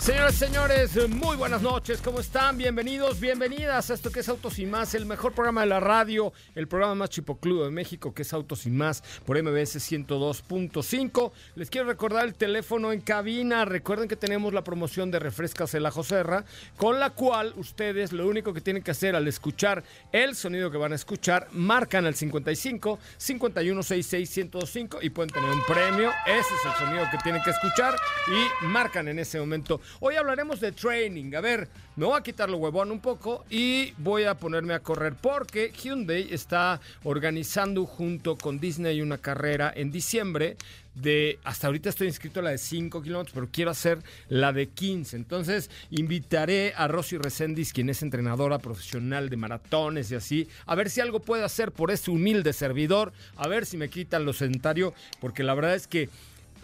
[0.00, 2.56] Señoras y señores, muy buenas noches, ¿cómo están?
[2.56, 6.32] Bienvenidos, bienvenidas a esto que es Autos y Más, el mejor programa de la radio,
[6.54, 11.32] el programa más chipocludo de México, que es Autos y Más, por MBS 102.5.
[11.54, 15.84] Les quiero recordar el teléfono en cabina, recuerden que tenemos la promoción de Refrescas El
[15.84, 16.46] Ajo Serra,
[16.78, 20.78] con la cual ustedes lo único que tienen que hacer al escuchar el sonido que
[20.78, 26.64] van a escuchar, marcan al 55 5166 105 y pueden tener un premio, ese es
[26.64, 27.94] el sonido que tienen que escuchar
[28.28, 31.34] y marcan en ese momento Hoy hablaremos de training.
[31.34, 34.80] A ver, me voy a quitar lo huevón un poco y voy a ponerme a
[34.80, 40.56] correr porque Hyundai está organizando junto con Disney una carrera en diciembre
[40.94, 43.98] de, hasta ahorita estoy inscrito a la de 5 kilómetros, pero quiero hacer
[44.28, 45.16] la de 15.
[45.16, 50.88] Entonces, invitaré a Rosy Reséndiz, quien es entrenadora profesional de maratones y así, a ver
[50.88, 54.94] si algo puede hacer por ese humilde servidor, a ver si me quitan lo sedentario,
[55.20, 56.08] porque la verdad es que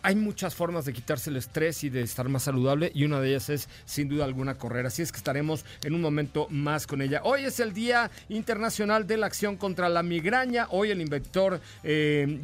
[0.06, 3.30] hay muchas formas de quitarse el estrés y de estar más saludable y una de
[3.30, 4.86] ellas es sin duda alguna correr.
[4.86, 7.22] Así es que estaremos en un momento más con ella.
[7.24, 10.68] Hoy es el Día Internacional de la Acción contra la Migraña.
[10.70, 12.38] Hoy el inventor eh,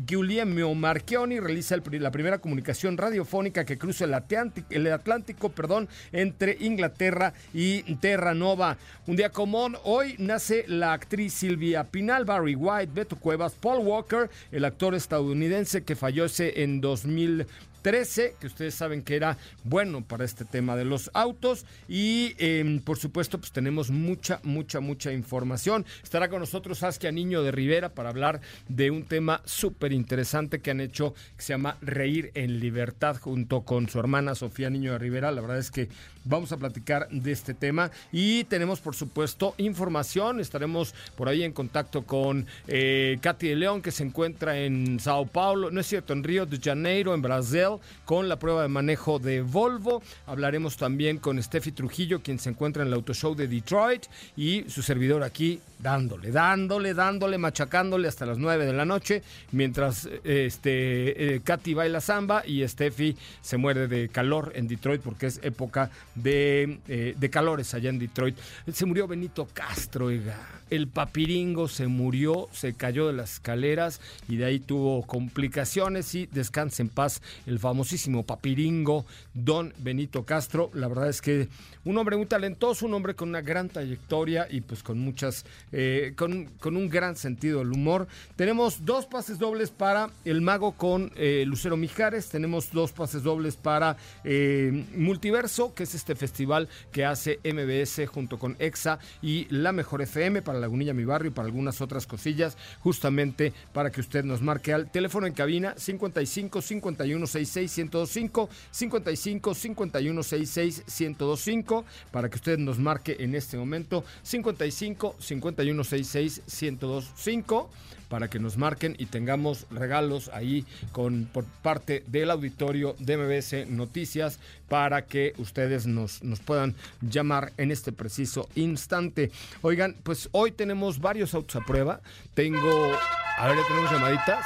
[0.75, 7.33] Marchioni realiza la primera comunicación radiofónica que cruza el Atlántico, el Atlántico perdón, entre Inglaterra
[7.55, 8.77] y Terranova.
[9.07, 14.29] Un día común, hoy nace la actriz Silvia Pinal, Barry White, Beto Cuevas, Paul Walker,
[14.51, 17.47] el actor estadounidense que fallece en 2000
[17.83, 21.67] 13, que ustedes saben que era bueno para este tema de los autos.
[21.89, 25.85] Y em, por supuesto, pues tenemos mucha, mucha, mucha información.
[26.03, 30.71] Estará con nosotros Saskia Niño de Rivera para hablar de un tema súper interesante que
[30.71, 34.99] han hecho, que se llama Reír en Libertad, junto con su hermana Sofía Niño de
[34.99, 35.33] Rivera.
[35.33, 35.89] La verdad es que
[36.25, 37.91] vamos a platicar de este tema.
[38.13, 40.41] Y tenemos, por supuesto, información.
[40.41, 45.27] Estaremos por ahí en contacto con eh, Katy de León, que se encuentra en Sao
[45.27, 47.72] Paulo, no es cierto, en Río de Janeiro, en Brasil
[48.05, 50.03] con la prueba de manejo de Volvo.
[50.27, 54.07] Hablaremos también con Steffi Trujillo, quien se encuentra en el Auto Show de Detroit
[54.37, 60.09] y su servidor aquí dándole, dándole, dándole, machacándole hasta las 9 de la noche, mientras
[60.23, 65.41] este, eh, Katy baila samba y Steffi se muere de calor en Detroit porque es
[65.43, 68.37] época de, eh, de calores allá en Detroit.
[68.73, 74.47] Se murió Benito Castro, el papiringo se murió, se cayó de las escaleras y de
[74.47, 80.71] ahí tuvo complicaciones y descansa en paz el famosísimo papiringo Don Benito Castro.
[80.75, 81.49] La verdad es que
[81.85, 86.13] un hombre muy talentoso, un hombre con una gran trayectoria y pues con muchas, eh,
[86.17, 88.09] con, un gran sentido del humor.
[88.35, 93.57] Tenemos dos pases dobles para El Mago con eh, Lucero Mijares, tenemos dos pases dobles
[93.57, 99.71] para eh, Multiverso, que es este festival que hace MBS junto con EXA y La
[99.71, 104.25] Mejor FM para Lagunilla Mi Barrio y para algunas otras cosillas, justamente para que usted
[104.25, 112.29] nos marque al teléfono en cabina 55 51 66 1025 55 51 66 1025 para
[112.29, 117.71] que usted nos marque en este momento 55 51 66 1025
[118.13, 123.71] para que nos marquen y tengamos regalos ahí con por parte del auditorio de MBS
[123.71, 124.39] Noticias
[124.69, 129.31] para que ustedes nos, nos puedan llamar en este preciso instante.
[129.63, 132.03] Oigan, pues hoy tenemos varios autos a prueba.
[132.35, 132.93] Tengo,
[133.39, 134.45] a ver, tenemos llamaditas.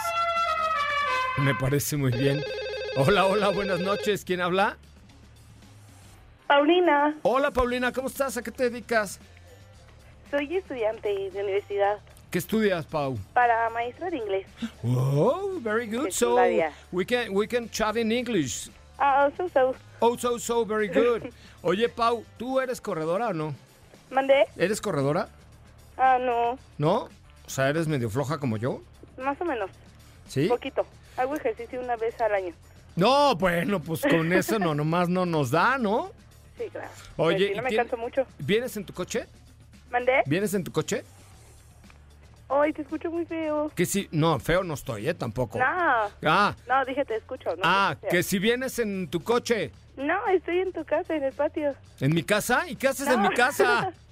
[1.39, 2.41] Me parece muy bien.
[2.99, 4.25] Hola, hola, buenas noches.
[4.25, 4.79] ¿Quién habla?
[6.47, 7.15] Paulina.
[7.23, 8.39] Hola, Paulina, ¿cómo estás?
[8.39, 9.21] ¿A qué te dedicas?
[10.31, 11.99] Soy estudiante de universidad.
[12.31, 13.19] ¿Qué estudias, Pau?
[13.35, 14.47] Para maestra de inglés.
[14.83, 16.11] Oh, very good.
[16.11, 16.39] So
[16.91, 18.71] we can we can chat in English.
[18.99, 19.75] Ah, so, so.
[20.01, 21.31] Oh, so so very good.
[21.63, 23.55] Oye, Pau, ¿tú eres corredora o no?
[24.11, 24.47] ¿Mandé?
[24.57, 25.29] ¿Eres corredora?
[25.99, 26.59] Ah, no.
[26.79, 27.11] ¿No?
[27.47, 28.81] O sea, ¿eres medio floja como yo?
[29.19, 29.71] Más o menos.
[30.29, 30.49] ¿Sí?
[30.49, 30.87] Poquito.
[31.19, 32.55] Hago ejercicio una vez al año.
[32.97, 36.11] No, bueno, pues con eso no, nomás no nos da, ¿no?
[36.57, 36.89] Sí, claro.
[37.19, 38.27] Oye, Pero sí, ¿y no me tien- canso mucho.
[38.39, 39.27] ¿Vienes en tu coche?
[39.91, 40.23] ¿Mandé?
[40.27, 41.05] ¿Vienes en tu coche?
[42.49, 43.71] Ay, te escucho muy feo.
[43.75, 45.15] Que sí, no, feo no estoy, ¿eh?
[45.15, 45.59] Tampoco.
[45.59, 45.65] No.
[45.67, 47.51] Ah, No, dije te escucho.
[47.57, 51.33] No ah, que si vienes en tu coche, No, estoy en tu casa, en el
[51.33, 51.75] patio.
[52.01, 53.29] en mi casa, ¿y qué haces en No.
[53.29, 53.93] mi casa?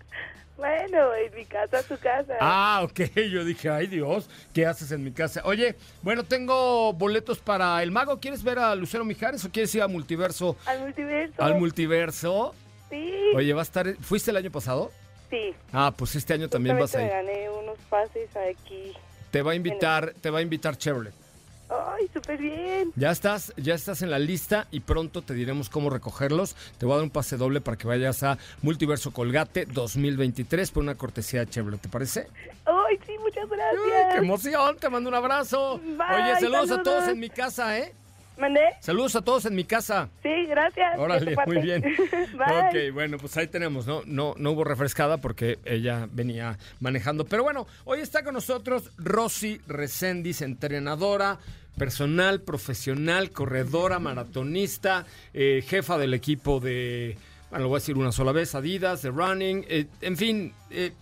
[0.57, 2.35] bueno, en mi casa, tu casa.
[2.41, 3.01] Ah, ok,
[3.33, 5.43] yo dije, ay Dios, ¿qué haces en mi casa?
[5.45, 9.83] Oye, bueno, tengo boletos para El Mago, ¿quieres ver a Lucero Mijares o quieres ir
[9.83, 10.57] a Multiverso?
[10.67, 11.43] Al multiverso.
[11.43, 12.55] ¿Al Multiverso?
[12.91, 13.13] Sí.
[13.35, 14.93] Oye, va a estar, ¿fuiste el año pasado?
[15.31, 15.55] Sí.
[15.73, 17.07] Ah, pues este año también vas a ir.
[17.07, 18.93] me gané unos pases aquí.
[19.31, 21.24] Te va a invitar, te va a invitar Chevrolet.
[21.69, 22.93] Ay, súper bien.
[22.95, 26.55] Ya estás, ya estás en la lista y pronto te diremos cómo recogerlos.
[26.79, 30.83] Te voy a dar un pase doble para que vayas a Multiverso Colgate 2023 por
[30.83, 32.29] una cortesía de Chevrolet, ¿te parece?
[32.67, 34.15] Ay, sí, muchas ¡Ay, gracias.
[34.15, 34.77] ¡Qué emoción!
[34.79, 35.79] Te mando un abrazo.
[35.79, 36.83] Bye, Oye, saludos, a saludos.
[36.85, 37.95] todos en mi casa, ¿eh?
[38.37, 38.61] ¿Mandé?
[38.81, 40.09] Saludos a todos en mi casa.
[40.23, 40.99] Sí, gracias.
[40.99, 41.83] Órale, muy bien.
[42.11, 42.89] Bye.
[42.89, 44.03] Ok, bueno, pues ahí tenemos, ¿no?
[44.07, 47.25] No, no hubo refrescada porque ella venía manejando.
[47.25, 51.39] Pero bueno, hoy está con nosotros Rosy Recendis, entrenadora
[51.77, 57.17] personal, profesional, corredora, maratonista, eh, jefa del equipo de,
[57.51, 60.93] bueno, lo voy a decir una sola vez, Adidas, de Running, eh, en fin, eh,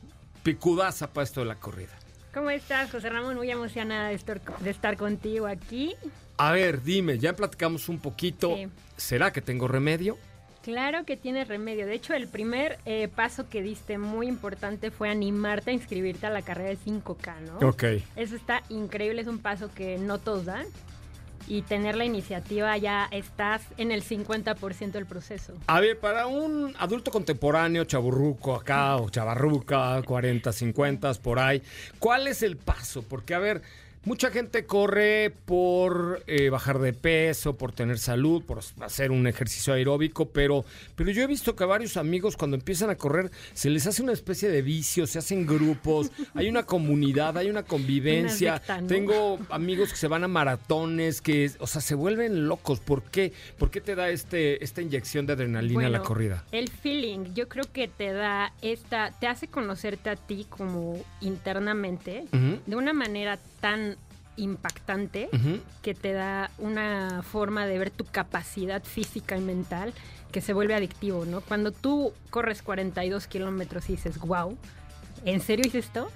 [0.43, 1.93] picudaza para esto de la corrida.
[2.33, 3.37] ¿Cómo estás, José Ramón?
[3.37, 5.95] Muy emocionada de estar, de estar contigo aquí.
[6.37, 8.57] A ver, dime, ya platicamos un poquito.
[8.57, 8.69] Sí.
[8.97, 10.19] ¿Será que tengo remedio?
[10.63, 11.87] Claro que tienes remedio.
[11.87, 16.31] De hecho, el primer eh, paso que diste muy importante fue animarte a inscribirte a
[16.31, 17.69] la carrera de 5K, ¿no?
[17.69, 17.85] Ok.
[18.15, 20.67] Eso está increíble, es un paso que no todos dan.
[21.49, 25.55] Y tener la iniciativa ya estás en el 50% del proceso.
[25.67, 31.61] A ver, para un adulto contemporáneo, chaburruco acá o chavarruca, 40, 50, por ahí,
[31.99, 33.03] ¿cuál es el paso?
[33.03, 33.63] Porque, a ver,
[34.05, 39.75] mucha gente corre por eh, bajar de peso, por tener salud, por hacer un ejercicio
[39.75, 40.65] aeróbico, pero,
[40.97, 44.03] pero yo he visto que a varios amigos cuando empiezan a correr se les hace
[44.03, 48.61] una especie de vicio, se hacen grupos, hay una comunidad, hay una convivencia.
[48.89, 52.81] Tengo amigos que se van a maratones, que, o sea, se vuelven locos.
[52.81, 53.33] ¿Por qué?
[53.59, 56.45] ¿Por qué te da este, esta inyección de adrenalina a la corrida?
[56.53, 62.27] El feeling, yo creo que te da esta, te hace conocerte a ti como internamente
[62.67, 63.92] de una manera tan
[64.37, 65.29] impactante
[65.83, 69.93] que te da una forma de ver tu capacidad física y mental
[70.31, 71.41] que se vuelve adictivo, ¿no?
[71.43, 74.57] Cuando tú corres 42 kilómetros y dices, wow,
[75.25, 76.11] ¿en serio hice esto?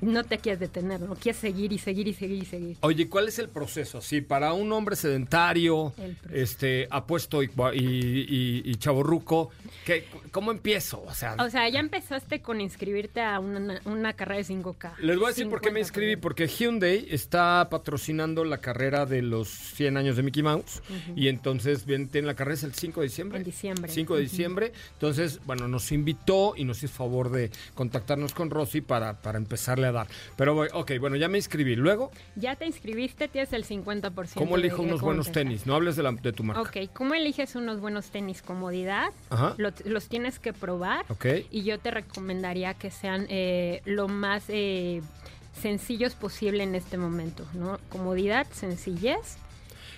[0.00, 2.76] No te quieres detener, no quieres seguir y seguir y seguir y seguir.
[2.80, 4.00] Oye, ¿cuál es el proceso?
[4.00, 5.92] Sí, para un hombre sedentario,
[6.32, 8.76] este, apuesto y, y, y,
[9.84, 11.02] ¿qué- ¿cómo empiezo?
[11.06, 14.96] O sea, O sea, ya empezaste con inscribirte a una, una carrera de 5K.
[15.00, 18.58] les voy a decir por qué me 50 inscribí, por porque Hyundai está patrocinando la
[18.58, 20.80] carrera de los 100 años de Mickey Mouse
[21.16, 23.38] y entonces bien, tiene la carrera es el 5 de diciembre.
[23.38, 23.90] En diciembre.
[23.92, 24.72] 5 de diciembre.
[24.92, 29.86] Entonces, bueno, nos invitó y nos hizo favor de contactarnos con Rosy para, para empezarle
[29.88, 30.06] a dar.
[30.36, 31.76] Pero, voy- ok, bueno, ya me inscribí.
[31.76, 34.34] Luego, Ya te inscribiste, tienes el 50%.
[34.34, 35.44] ¿cómo elijo unos buenos contestar.
[35.50, 35.66] tenis?
[35.66, 36.62] No hables de, la, de tu marca.
[36.62, 38.42] Ok, ¿cómo eliges unos buenos tenis?
[38.42, 39.08] Comodidad.
[39.30, 39.54] Ajá.
[39.58, 41.04] Lo- los tienes que probar.
[41.08, 41.26] Ok.
[41.50, 45.02] Y yo te recomendaría que sean eh, lo más eh,
[45.60, 47.78] sencillos posible en este momento, ¿no?
[47.88, 49.36] Comodidad, sencillez.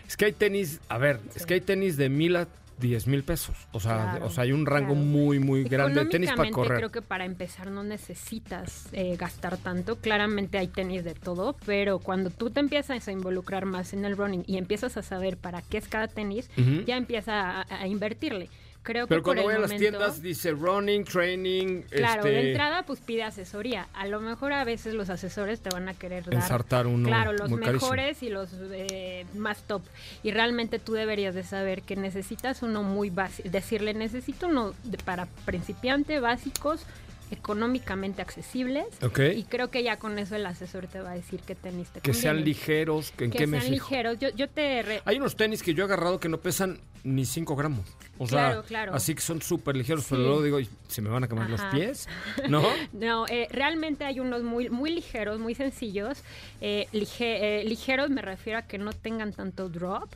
[0.08, 2.46] Es que hay tenis, a ver, es que hay tenis de mil a
[2.82, 3.56] diez mil pesos.
[3.72, 5.00] O sea, Claro, o sea, hay un rango claro.
[5.06, 6.76] muy, muy grande de tenis para correr.
[6.78, 9.96] creo que para empezar no necesitas eh, gastar tanto.
[9.96, 14.16] Claramente hay tenis de todo, pero cuando tú te empiezas a involucrar más en el
[14.16, 16.50] running y empiezas a saber para qué es cada tenis,
[16.86, 18.50] ya empieza a, a invertirle.
[18.84, 22.82] Creo Pero que cuando voy a las tiendas dice running, training, Claro, este, de entrada
[22.82, 23.86] pues pide asesoría.
[23.94, 27.30] A lo mejor a veces los asesores te van a querer dar Ensartar uno Claro,
[27.32, 27.72] los carísimo.
[27.72, 29.82] mejores y los eh, más top.
[30.24, 34.98] Y realmente tú deberías de saber que necesitas uno muy básico, decirle necesito uno de-
[34.98, 36.84] para principiante básicos
[37.32, 39.20] económicamente accesibles Ok.
[39.36, 42.00] y creo que ya con eso el asesor te va a decir qué tenis te
[42.00, 43.88] que sean ligeros, que en que qué me sean fijo.
[43.90, 44.18] ligeros.
[44.18, 47.24] Yo, yo te re- Hay unos tenis que yo he agarrado que no pesan ni
[47.24, 47.84] 5 gramos.
[48.18, 48.94] O Claro, sea, claro.
[48.94, 50.26] así que son súper ligeros, pero Sí.
[50.28, 52.08] luego digo, "Ay, ¿se me van a quemar los pies?
[52.48, 52.62] ¿No?
[52.92, 56.18] No, eh, realmente hay unos muy, muy ligeros, muy sencillos.
[56.60, 60.10] Eh, lige- eh, ligeros me refiero a que no tengan tanto drop.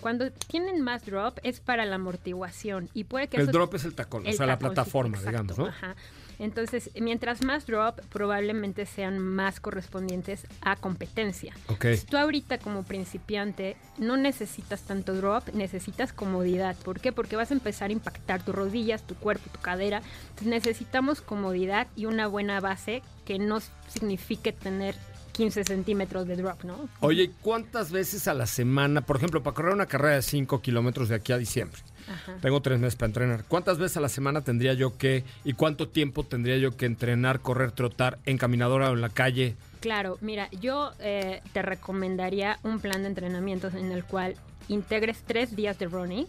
[0.00, 3.84] Cuando tienen más drop es para la amortiguación y puede que El eso- drop es
[3.84, 5.66] el tacón, o sea, la plataforma, exacto, digamos, ¿no?
[5.66, 5.96] ajá.
[6.38, 11.54] Entonces, mientras más drop, probablemente sean más correspondientes a competencia.
[11.68, 11.86] Ok.
[11.96, 16.76] Si tú ahorita como principiante no necesitas tanto drop, necesitas comodidad.
[16.76, 17.12] ¿Por qué?
[17.12, 20.02] Porque vas a empezar a impactar tus rodillas, tu cuerpo, tu cadera.
[20.30, 24.94] Entonces necesitamos comodidad y una buena base que no signifique tener
[25.32, 26.88] 15 centímetros de drop, ¿no?
[27.00, 30.62] Oye, ¿y ¿cuántas veces a la semana, por ejemplo, para correr una carrera de 5
[30.62, 31.82] kilómetros de aquí a diciembre?
[32.08, 32.36] Ajá.
[32.40, 33.44] Tengo tres meses para entrenar.
[33.48, 37.40] ¿Cuántas veces a la semana tendría yo que, y cuánto tiempo tendría yo que entrenar,
[37.40, 39.56] correr, trotar en caminadora o en la calle?
[39.80, 44.34] Claro, mira, yo eh, te recomendaría un plan de entrenamientos en el cual
[44.68, 46.26] integres tres días de running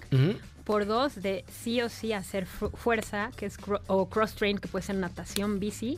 [0.64, 4.58] por dos de sí o sí hacer fu- fuerza, que es cro- o cross train,
[4.58, 5.98] que puede ser natación, bici,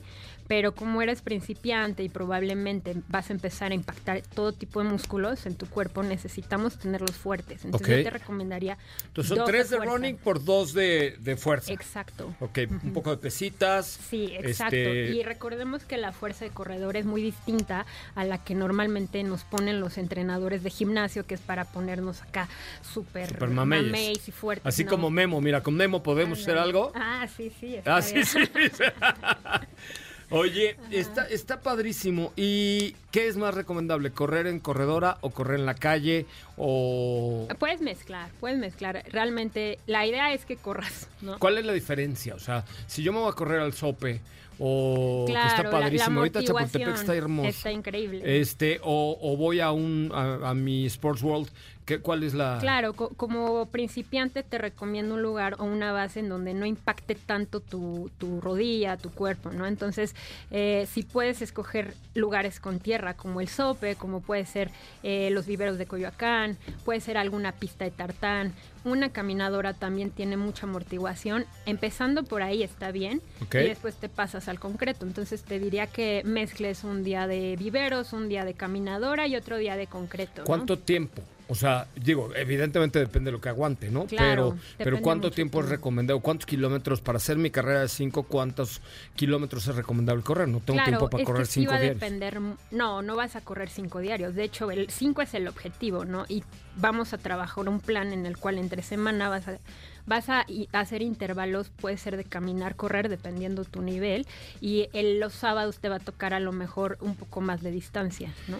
[0.50, 5.46] pero como eres principiante y probablemente vas a empezar a impactar todo tipo de músculos
[5.46, 7.66] en tu cuerpo, necesitamos tenerlos fuertes.
[7.66, 8.76] Entonces yo te recomendaría
[9.06, 11.72] Entonces son dos tres de running por dos de, de fuerza.
[11.72, 12.34] Exacto.
[12.40, 13.86] Ok, un poco de pesitas.
[14.10, 14.76] Sí, exacto.
[14.76, 19.22] Este, Y recordemos que la fuerza de corredor es muy distinta a la que normalmente
[19.22, 22.50] nos ponen los entrenadores de gimnasio, que es para ponernos acá
[22.82, 24.66] súper mameis y fuertes.
[24.66, 24.90] Así ¿no?
[24.90, 26.92] como Memo, mira, con Memo podemos hacer algo.
[26.96, 27.76] Ah, sí, sí.
[27.86, 28.26] Ah, sí, bien.
[28.26, 28.40] sí.
[30.32, 32.32] Oye, está, está padrísimo.
[32.36, 34.12] ¿Y qué es más recomendable?
[34.12, 36.26] ¿Correr en corredora o correr en la calle?
[36.58, 39.04] O Puedes mezclar, puedes mezclar.
[39.12, 41.40] Realmente la idea es que corras, ¿no?
[41.40, 42.36] ¿Cuál es la diferencia?
[42.36, 44.22] O sea, si yo me voy a correr al sope
[44.60, 47.50] o que está Claro, la- la padrísimo, ahorita Chapultepec está hermoso.
[47.50, 48.40] Está increíble.
[48.42, 51.50] Este, o, o voy a un a, a mi Sports World,
[51.90, 56.20] ¿qué, ¿cuál es la Claro, co- como principiante te recomiendo un lugar o una base
[56.20, 59.66] en donde no impacte tanto tu, tu rodilla, tu cuerpo, ¿no?
[59.66, 60.16] Entonces,
[60.52, 64.70] eh, si puedes escoger lugares con tierra, como el Sope, como puede ser
[65.04, 68.54] eh, los viveros de Coyoacán, puede ser alguna pista de tartán,
[68.86, 71.46] una caminadora también tiene mucha amortiguación.
[71.66, 73.22] Empezando por ahí está bien
[73.66, 75.06] y después te pasas al concreto.
[75.06, 79.58] Entonces te diría que mezcles un día de viveros, un día de caminadora y otro
[79.58, 80.42] día de concreto.
[80.42, 80.46] ¿no?
[80.46, 81.22] ¿Cuánto tiempo?
[81.52, 84.06] O sea, digo, evidentemente depende de lo que aguante, ¿no?
[84.06, 86.20] Claro, pero, pero ¿cuánto tiempo es recomendado?
[86.20, 88.22] ¿Cuántos kilómetros para hacer mi carrera de 5?
[88.24, 88.82] ¿Cuántos
[89.16, 90.48] kilómetros es recomendable correr?
[90.48, 92.00] No tengo Claro, tiempo para es correr que sí 5 va a diarios.
[92.02, 92.40] depender.
[92.70, 94.36] No, no vas a correr cinco diarios.
[94.36, 96.26] De hecho, el 5 es el objetivo, ¿no?
[96.28, 96.44] Y
[96.76, 99.58] vamos a trabajar un plan en el cual entre semana vas a
[100.06, 104.26] vas a hacer intervalos, puede ser de caminar, correr, dependiendo tu nivel.
[104.60, 107.70] Y el- los sábados te va a tocar a lo mejor un poco más de
[107.72, 108.58] distancia, ¿no?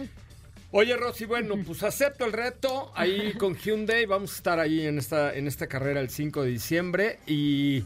[0.72, 4.06] Oye, Rosy, bueno, pues acepto el reto ahí con Hyundai.
[4.06, 7.18] Vamos a estar ahí en esta, en esta carrera el 5 de diciembre.
[7.26, 7.82] Y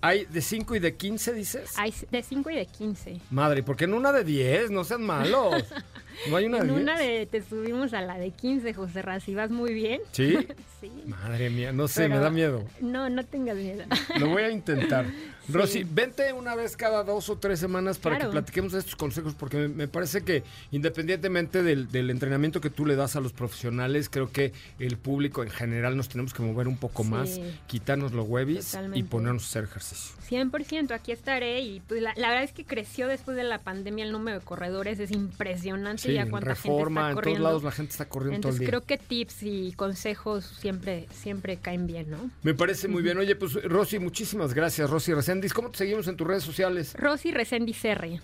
[0.00, 1.72] hay de 5 y de 15, dices.
[1.76, 3.20] Hay de 5 y de 15.
[3.30, 5.64] Madre, porque en una de 10, no sean malos.
[6.30, 6.82] No hay una En de 10.
[6.82, 10.00] una de, te subimos a la de 15, José Raz, vas muy bien.
[10.12, 10.36] ¿Sí?
[10.82, 10.90] Sí.
[11.06, 12.64] Madre mía, no sé, Pero- me da miedo.
[12.80, 13.84] No, no tengas miedo.
[14.18, 15.06] Lo voy a intentar.
[15.06, 15.52] Sí.
[15.52, 18.30] Rosy, vente una vez cada dos o tres semanas para Claro.
[18.30, 20.42] que platiquemos de estos consejos, porque me, me parece que
[20.72, 25.44] independientemente del, del entrenamiento que tú le das a los profesionales, creo que el público
[25.44, 27.08] en general nos tenemos que mover un poco Sí.
[27.10, 30.16] más, quitarnos los webis y ponernos a hacer ejercicio.
[30.28, 34.04] 100%, aquí estaré y pues la, la verdad es que creció después de la pandemia
[34.04, 37.44] el número de corredores, es impresionante Sí, en cuánta reforma, gente está en todos corriendo.
[37.44, 38.86] lados la gente está corriendo Entonces todo el día.
[38.86, 42.30] creo que tips y consejos siempre siempre caen bien, ¿no?
[42.42, 43.18] Me parece muy bien.
[43.18, 45.52] Oye, pues Rosy, muchísimas gracias, Rosy Recendis.
[45.52, 46.94] ¿Cómo te seguimos en tus redes sociales?
[46.94, 48.20] Rosy Resendi Serri.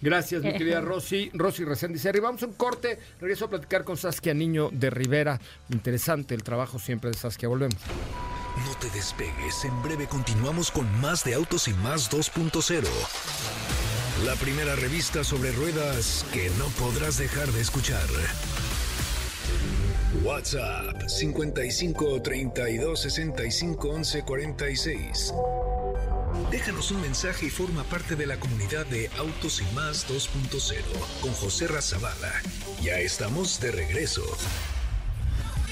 [0.00, 1.30] Gracias, mi querida Rosy.
[1.32, 2.04] Rosy Reséndiz.
[2.04, 2.98] Y vamos a un corte.
[3.20, 5.40] Regreso a platicar con Saskia Niño de Rivera.
[5.70, 7.48] Interesante el trabajo siempre de Saskia.
[7.48, 7.76] Volvemos.
[8.64, 13.85] No te despegues, en breve continuamos con más de Autos y Más 2.0.
[14.24, 18.06] La primera revista sobre ruedas que no podrás dejar de escuchar.
[20.24, 25.34] WhatsApp 55 32 65 11 46.
[26.50, 30.80] Déjanos un mensaje y forma parte de la comunidad de Autos y Más 2.0
[31.20, 32.32] con José Razabala.
[32.82, 34.24] Ya estamos de regreso.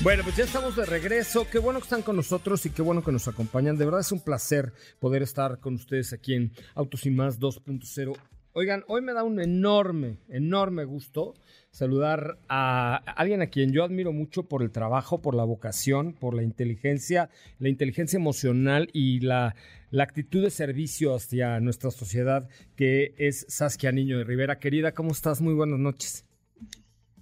[0.03, 1.47] Bueno, pues ya estamos de regreso.
[1.51, 3.79] Qué bueno que están con nosotros y qué bueno que nos acompañan.
[3.79, 8.15] De verdad es un placer poder estar con ustedes aquí en Autos y Más 2.0.
[8.57, 11.35] Oigan, hoy me da un enorme, enorme gusto
[11.73, 16.35] saludar a alguien a quien yo admiro mucho por el trabajo, por la vocación, por
[16.35, 19.57] la inteligencia, la inteligencia emocional y la,
[19.91, 24.61] la actitud de servicio hacia nuestra sociedad, que es Saskia Niño de Rivera.
[24.61, 25.41] Querida, ¿cómo estás?
[25.41, 26.25] Muy buenas noches.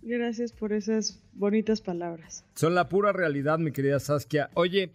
[0.03, 2.45] Gracias por esas bonitas palabras.
[2.57, 4.51] Son la pura realidad, mi querida Saskia.
[4.53, 4.93] Oye,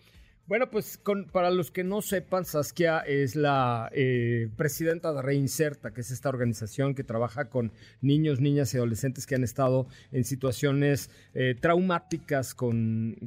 [0.47, 5.93] Bueno, pues con, para los que no sepan, Saskia es la eh, presidenta de Reinserta,
[5.93, 10.23] que es esta organización que trabaja con niños, niñas y adolescentes que han estado en
[10.23, 13.17] situaciones eh, traumáticas con,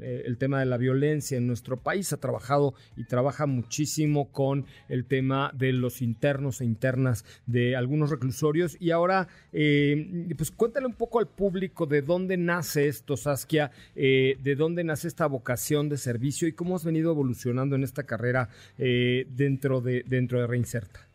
[0.00, 2.12] eh, el tema de la violencia en nuestro país.
[2.12, 8.10] Ha trabajado y trabaja muchísimo con el tema de los internos e internas de algunos
[8.10, 8.76] reclusorios.
[8.80, 14.56] Y ahora, eh, pues cuéntale un poco al público de dónde nace esto, Saskia, de
[14.58, 19.26] dónde nace esta vocación de servicio y cómo has venido evolucionando en esta carrera eh,
[19.30, 21.08] dentro, de, dentro de Reinserta.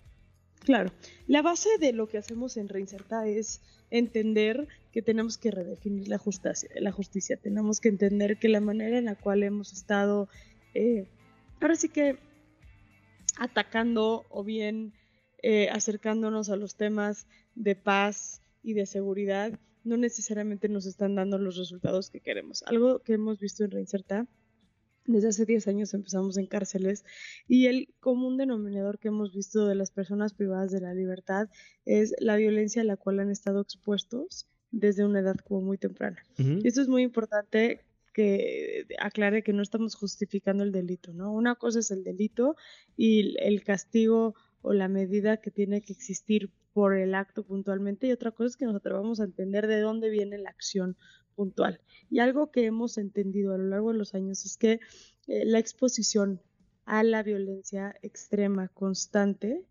[0.65, 0.92] Claro,
[1.27, 3.62] la base de lo que hacemos en Reinserta es
[3.92, 7.38] entender que tenemos que redefinir la justicia, la justicia.
[7.38, 10.27] tenemos que entender que la manera en la cual hemos estado,
[10.74, 11.08] eh,
[11.62, 12.18] ahora sí que
[13.38, 14.94] atacando o bien
[15.44, 21.38] eh, acercándonos a los temas de paz y de seguridad, no necesariamente nos están dando
[21.38, 22.63] los resultados que queremos.
[22.63, 24.25] Algo que hemos visto en Reinserta,
[25.05, 27.05] desde hace 10 años empezamos en cárceles
[27.47, 31.50] y el común denominador que hemos visto de las personas privadas de la libertad
[31.85, 36.17] es la violencia a la cual han estado expuestos desde una edad como muy temprana.
[36.38, 37.81] Y esto es muy importante
[38.13, 41.33] que aclare que no estamos justificando el delito, ¿no?
[41.33, 42.55] Una cosa es el delito
[42.95, 48.12] y el castigo o la medida que tiene que existir por el acto puntualmente y
[48.12, 50.97] otra cosa es que nos atrevamos a entender de dónde viene la acción
[51.36, 51.80] puntual.
[52.10, 54.80] Y algo que hemos entendido a lo largo de los años es que
[55.27, 56.42] eh, la exposición
[56.86, 59.63] a la violencia extrema constante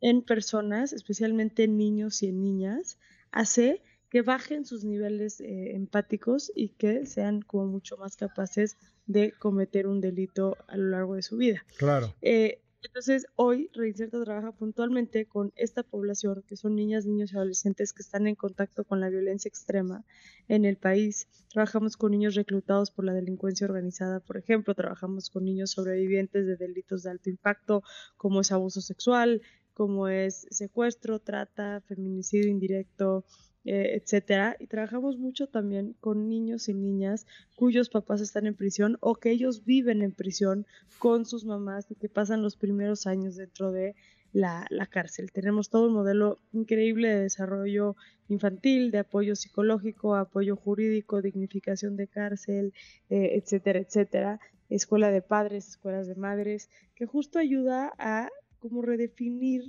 [0.00, 2.98] en personas, especialmente en niños y en niñas,
[3.30, 8.76] hace que bajen sus niveles eh, empáticos y que sean como mucho más capaces
[9.06, 11.64] de cometer un delito a lo largo de su vida.
[11.76, 12.12] Claro.
[12.20, 17.92] Eh, entonces, hoy Reinserta trabaja puntualmente con esta población, que son niñas, niños y adolescentes
[17.92, 20.04] que están en contacto con la violencia extrema
[20.48, 21.28] en el país.
[21.48, 26.56] Trabajamos con niños reclutados por la delincuencia organizada, por ejemplo, trabajamos con niños sobrevivientes de
[26.56, 27.82] delitos de alto impacto,
[28.16, 29.42] como es abuso sexual,
[29.74, 33.24] como es secuestro, trata, feminicidio indirecto,
[33.64, 34.56] eh, etcétera.
[34.58, 37.26] Y trabajamos mucho también con niños y niñas
[37.56, 40.66] cuyos papás están en prisión o que ellos viven en prisión
[40.98, 43.94] con sus mamás y que pasan los primeros años dentro de
[44.32, 45.32] la, la cárcel.
[45.32, 47.96] Tenemos todo un modelo increíble de desarrollo
[48.28, 52.72] infantil, de apoyo psicológico, apoyo jurídico, dignificación de cárcel,
[53.08, 54.40] eh, etcétera, etcétera.
[54.68, 58.28] Escuela de padres, escuelas de madres, que justo ayuda a
[58.60, 59.64] como redefinir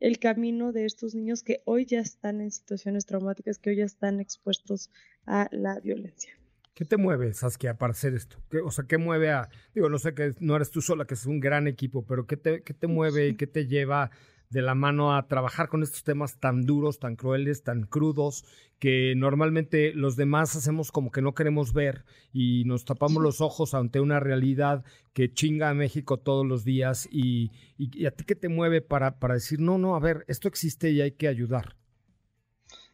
[0.00, 3.84] el camino de estos niños que hoy ya están en situaciones traumáticas, que hoy ya
[3.84, 4.90] están expuestos
[5.26, 6.32] a la violencia.
[6.74, 8.36] ¿Qué te mueve, Saskia, para hacer esto?
[8.50, 9.48] ¿Qué- o sea, ¿qué mueve a...?
[9.74, 12.36] Digo, no sé que no eres tú sola, que es un gran equipo, pero ¿qué
[12.36, 14.10] te, qué te mueve y qué te lleva
[14.50, 18.44] de la mano a trabajar con estos temas tan duros, tan crueles, tan crudos,
[18.78, 23.74] que normalmente los demás hacemos como que no queremos ver y nos tapamos los ojos
[23.74, 27.08] ante una realidad que chinga a México todos los días?
[27.10, 30.48] ¿Y, y- a ti qué te mueve para, para decir, no, no, a ver, esto
[30.48, 31.76] existe y hay que ayudar?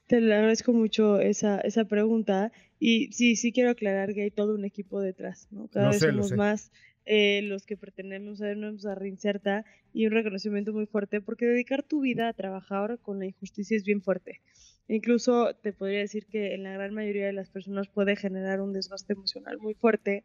[0.07, 4.55] Te le agradezco mucho esa, esa pregunta y sí, sí quiero aclarar que hay todo
[4.55, 5.69] un equipo detrás, ¿no?
[5.69, 6.37] Cada Lo vez sé, lo somos sé.
[6.37, 6.71] más
[7.07, 8.43] eh, los que pertenecemos
[8.85, 13.27] a Reinserta y un reconocimiento muy fuerte porque dedicar tu vida a trabajar con la
[13.27, 14.43] injusticia es bien fuerte.
[14.89, 18.73] Incluso te podría decir que en la gran mayoría de las personas puede generar un
[18.73, 20.25] desgaste emocional muy fuerte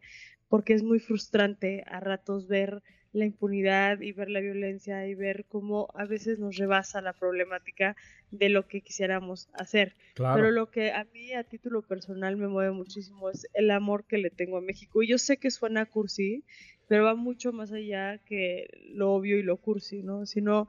[0.49, 2.81] porque es muy frustrante a ratos ver
[3.13, 7.95] la impunidad y ver la violencia y ver cómo a veces nos rebasa la problemática
[8.31, 9.95] de lo que quisiéramos hacer.
[10.15, 10.35] Claro.
[10.35, 14.17] Pero lo que a mí a título personal me mueve muchísimo es el amor que
[14.17, 15.01] le tengo a México.
[15.01, 16.43] Y yo sé que suena cursi,
[16.87, 20.25] pero va mucho más allá que lo obvio y lo cursi, ¿no?
[20.25, 20.67] Sino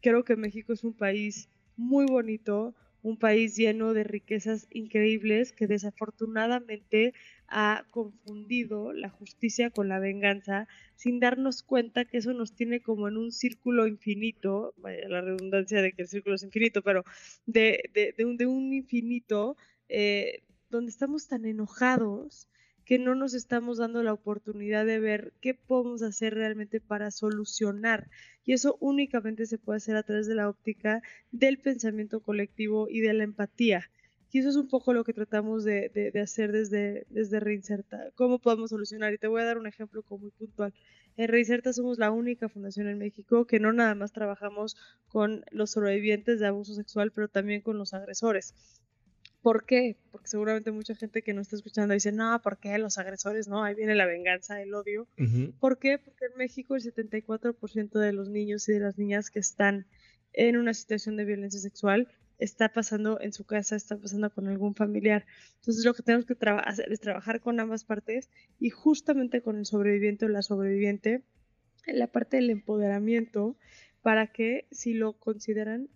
[0.00, 5.66] creo que México es un país muy bonito, un país lleno de riquezas increíbles que
[5.66, 7.12] desafortunadamente
[7.48, 13.06] ha confundido la justicia con la venganza sin darnos cuenta que eso nos tiene como
[13.06, 17.04] en un círculo infinito, vaya la redundancia de que el círculo es infinito, pero
[17.44, 19.58] de, de, de un, de un infinito
[19.90, 22.48] eh, donde estamos tan enojados
[22.84, 28.08] que no nos estamos dando la oportunidad de ver qué podemos hacer realmente para solucionar.
[28.44, 33.00] Y eso únicamente se puede hacer a través de la óptica del pensamiento colectivo y
[33.00, 33.90] de la empatía.
[34.30, 38.10] Y eso es un poco lo que tratamos de, hacer desde, desde Reinserta.
[38.16, 39.14] ¿Cómo podemos solucionar?
[39.14, 40.74] Y te voy a dar un ejemplo como muy puntual.
[41.16, 45.70] En Reinserta somos la única fundación en México que no nada más trabajamos con los
[45.70, 48.54] sobrevivientes de abuso sexual, pero también con los agresores.
[49.44, 49.98] ¿Por qué?
[50.10, 53.46] Porque seguramente mucha gente que no está escuchando dice, no, ¿por qué los agresores?
[53.46, 55.06] No, ahí viene la venganza, el odio.
[55.18, 55.54] Uh -huh.
[55.60, 55.98] ¿Por qué?
[55.98, 59.86] Porque en México el 74% de los niños y de las niñas que están
[60.32, 64.74] en una situación de violencia sexual está pasando en su casa, está pasando con algún
[64.74, 65.26] familiar.
[65.56, 69.66] Entonces lo que tenemos que hacer es trabajar con ambas partes y justamente con el
[69.66, 71.22] sobreviviente o la sobreviviente
[71.84, 73.58] en la parte del empoderamiento
[74.00, 75.90] para que si lo consideran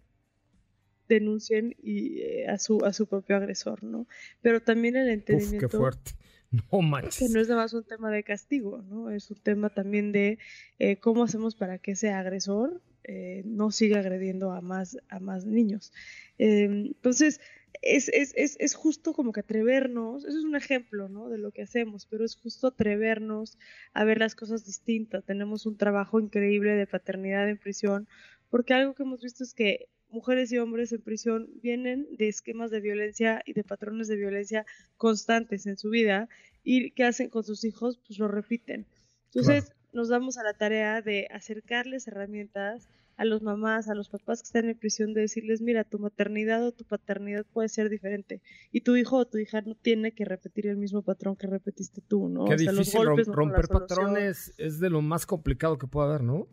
[1.09, 4.07] denuncien y, eh, a, su, a su propio agresor, ¿no?
[4.43, 5.67] Pero también el entendimiento...
[5.67, 6.11] Uf, qué fuerte.
[6.73, 7.19] No manches.
[7.19, 9.11] Que no es nada más un tema de castigo, ¿no?
[9.11, 10.39] Es un tema también de
[10.79, 15.45] eh, cómo hacemos para que ese agresor eh, no siga agrediendo a más, a más
[15.45, 15.93] niños.
[16.39, 17.41] Em, entonces,
[17.83, 21.29] es, es, es, es, justo como que atrevernos, eso es un ejemplo, ¿no?
[21.29, 23.59] De lo que hacemos, pero es justo atrevernos
[23.93, 25.25] a ver las cosas distintas.
[25.25, 28.09] Tenemos un trabajo increíble de paternidad en prisión,
[28.51, 32.71] porque algo que hemos visto es que mujeres y hombres en prisión vienen de esquemas
[32.71, 34.67] de violencia y de patrones de violencia
[34.97, 36.29] constantes en su vida
[36.65, 38.87] y qué hacen con sus hijos, pues lo repiten.
[39.27, 44.41] Entonces nos damos a la tarea de acercarles herramientas a los mamás, a los papás
[44.41, 48.41] que están en prisión, de decirles, mira, tu maternidad o tu paternidad puede ser diferente
[48.71, 52.01] y tu hijo o tu hija no tiene que repetir el mismo patrón que repetiste
[52.01, 52.45] tú, ¿no?
[52.45, 56.47] Qué difícil romper patrones es de lo más complicado que puede haber, ¿no?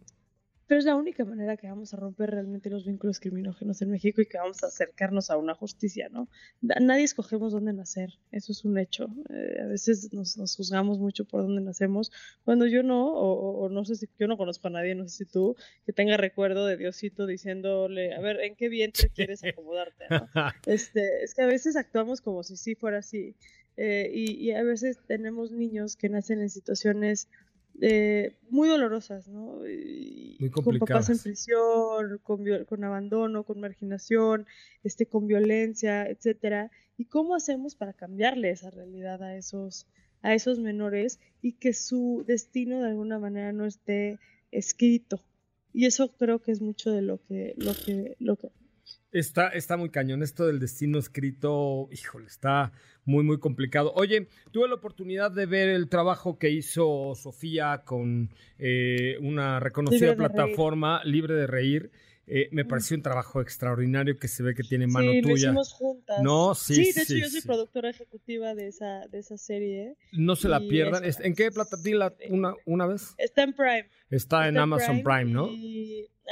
[0.68, 4.22] Pero es la única manera que vamos a romper realmente los vínculos criminógenos en México
[4.22, 6.28] y que vamos a acercarnos a una justicia, ¿no?
[6.62, 9.08] Nadie escogemos dónde nacer, eso es un hecho.
[9.30, 12.12] Eh, a veces nos, juzgamos mucho por dónde nacemos,
[12.44, 15.26] cuando yo no, o, no sé si yo no conozco a nadie, no sé si
[15.26, 20.06] tú, que tenga recuerdo de Diosito diciéndole, a ver, ¿en qué vientre quieres acomodarte?
[20.10, 20.28] ¿no?
[20.66, 23.36] Este, es que a veces actuamos como si sí fuera así.
[23.78, 27.28] Eh, y, y a veces tenemos niños que nacen en situaciones
[27.82, 29.60] eh, muy dolorosas, ¿no?
[30.40, 34.46] muy con papás en prisión, con, con, abandono, con marginación,
[34.84, 36.72] este, con violencia, etcétera.
[36.98, 39.88] ¿Y cómo hacemos para cambiarle esa realidad a esos,
[40.22, 44.20] a esos menores y que su destino de alguna manera no esté
[44.52, 45.22] escrito?
[45.74, 48.50] Y eso creo que es mucho de lo que, lo que, lo que
[49.16, 50.24] Está, está muy cañón.
[50.24, 52.74] Esto del destino escrito, híjole, está
[53.06, 53.94] muy, muy complicado.
[53.96, 60.18] Oye, tuve la oportunidad de ver el trabajo que hizo Sofía con eh, una reconocida
[60.18, 61.92] plataforma, Libre de Reír.
[62.28, 65.30] Eh, me pareció un trabajo extraordinario que se ve que tiene mano sí, tuya.
[65.30, 66.22] Lo hicimos juntas.
[66.22, 66.92] No, sí, sí.
[66.92, 69.96] de hecho, yo soy productora ejecutiva de esa, de esa serie.
[70.12, 71.04] No se la pierdan.
[71.06, 72.14] ¿En qué plataforma?
[72.30, 73.16] Una, una vez.
[73.18, 73.90] Está en Prime.
[74.10, 75.48] Está, en Amazon Prime, ¿no?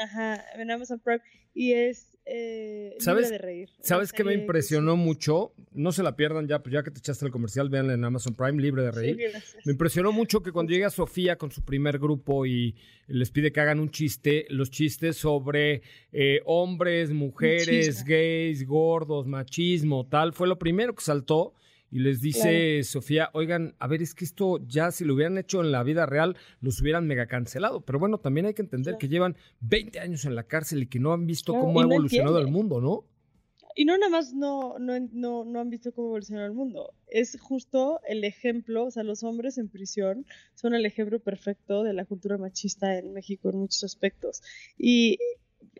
[0.01, 1.21] Ajá, en Amazon Prime.
[1.53, 3.69] Y es eh, ¿Sabes, de reír.
[3.81, 5.53] ¿Sabes qué me impresionó mucho?
[5.73, 8.33] No se la pierdan ya, pues ya que te echaste el comercial, véanla en Amazon
[8.33, 9.17] Prime, libre de reír.
[9.65, 12.75] me impresionó mucho que cuando llega Sofía con su primer grupo y
[13.07, 15.81] les pide que hagan un chiste, los chistes sobre
[16.13, 21.53] eh, hombres, mujeres, gays, gordos, machismo, tal, fue lo primero que saltó
[21.93, 25.61] y les dice Sofía, oigan, a ver, es que esto ya si lo hubieran hecho
[25.61, 27.81] en la vida real, los hubieran mega cancelado.
[27.81, 30.97] Pero bueno, también hay que entender que llevan 20 años en la cárcel y que
[30.97, 33.05] no han visto cómo ha evolucionado el mundo, ¿no?
[33.75, 36.95] Y no nada más no, no, no, no han visto cómo evolucionó el mundo.
[37.05, 40.25] Es justo el ejemplo, o sea, los hombres en prisión
[40.55, 44.41] son el ejemplo perfecto de la cultura machista en México en muchos aspectos.
[44.79, 45.19] Y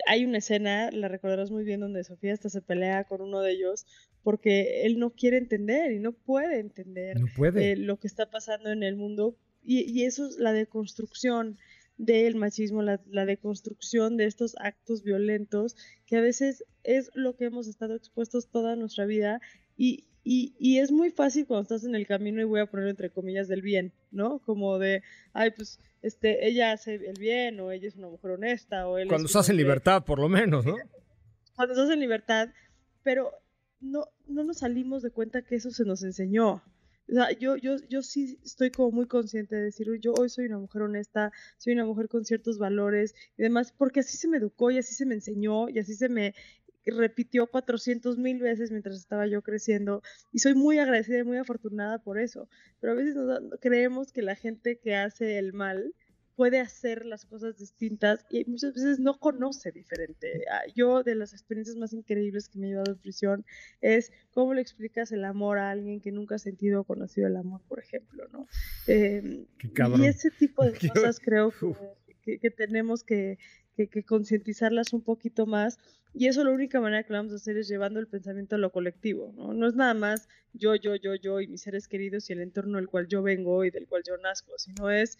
[0.07, 3.51] hay una escena, la recordarás muy bien, donde Sofía hasta se pelea con uno de
[3.51, 3.85] ellos
[4.23, 7.17] porque él no quiere entender y no puede entender
[7.55, 9.37] eh, lo que está pasando en el mundo.
[9.65, 11.57] Y, eso es la deconstrucción
[11.97, 17.67] del machismo, la, deconstrucción de estos actos violentos, que a veces es lo que hemos
[17.67, 19.39] estado expuestos toda nuestra vida
[19.77, 23.09] y, y, es muy fácil cuando estás en el camino, y voy a poner entre
[23.09, 24.39] comillas, del bien, ¿no?
[24.39, 25.01] Como de,
[25.33, 29.07] ay, pues, este, ella hace el bien, o ella es una mujer honesta, o él
[29.07, 30.75] Cuando estás en libertad, por lo menos, ¿no?
[31.55, 32.49] Cuando estás en libertad,
[33.03, 33.31] pero
[33.79, 36.61] no, no nos salimos de cuenta que eso se nos enseñó.
[37.09, 40.45] O sea, yo, yo, yo sí estoy como muy consciente de decir, yo hoy soy
[40.45, 44.37] una mujer honesta, soy una mujer con ciertos valores y demás, porque así se me
[44.37, 46.33] educó y así se me enseñó y así se me
[46.91, 51.99] repitió 400 mil veces mientras estaba yo creciendo y soy muy agradecida y muy afortunada
[51.99, 52.49] por eso.
[52.79, 53.15] Pero a veces
[53.61, 55.93] creemos que la gente que hace el mal
[56.35, 60.45] puede hacer las cosas distintas y muchas veces no conoce diferente.
[60.51, 63.45] Ah, yo de las experiencias más increíbles que me he llevado en prisión
[63.81, 67.37] es cómo le explicas el amor a alguien que nunca ha sentido o conocido el
[67.37, 68.47] amor, por ejemplo, ¿no?
[68.87, 69.45] Eh,
[69.97, 71.53] y ese tipo de cosas creo
[72.23, 73.37] que, que, tenemos que,
[73.75, 75.79] que concientizarlas un poquito más
[76.13, 78.71] y eso la única manera que vamos a hacer es llevando el pensamiento a lo
[78.71, 79.53] colectivo, ¿no?
[79.53, 82.77] No es nada más yo, yo, yo, yo y mis seres queridos y el entorno
[82.77, 85.17] del cual yo vengo y del cual yo nazco, sino es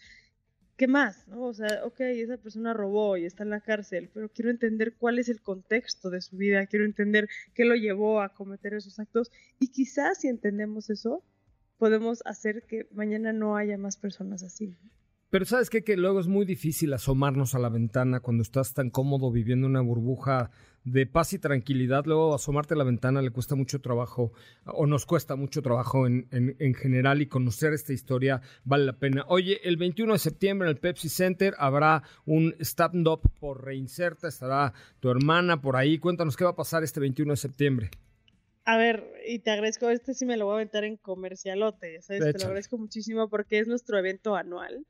[0.76, 1.26] ¿qué más?
[1.28, 1.46] ¿no?
[1.46, 5.18] O sea, ok, esa persona robó y está en la cárcel, pero quiero entender cuál
[5.18, 9.32] es el contexto de su vida, quiero entender qué lo llevó a cometer esos actos
[9.58, 11.24] y quizás si entendemos eso,
[11.78, 14.76] podemos hacer que mañana no haya más personas así.
[15.34, 15.82] Pero sabes qué?
[15.82, 19.80] que luego es muy difícil asomarnos a la ventana cuando estás tan cómodo viviendo una
[19.80, 20.52] burbuja
[20.84, 22.04] de paz y tranquilidad.
[22.06, 24.32] Luego asomarte a la ventana le cuesta mucho trabajo,
[24.64, 29.00] o nos cuesta mucho trabajo en, en, en general, y conocer esta historia vale la
[29.00, 29.24] pena.
[29.26, 34.72] Oye, el 21 de septiembre en el Pepsi Center habrá un stand-up por Reinserta, estará
[35.00, 35.98] tu hermana por ahí.
[35.98, 37.90] Cuéntanos qué va a pasar este 21 de septiembre.
[38.66, 42.32] A ver, y te agradezco, este sí me lo voy a aventar en comercialote, ¿sabes?
[42.32, 44.86] Te lo agradezco muchísimo porque es nuestro evento anual,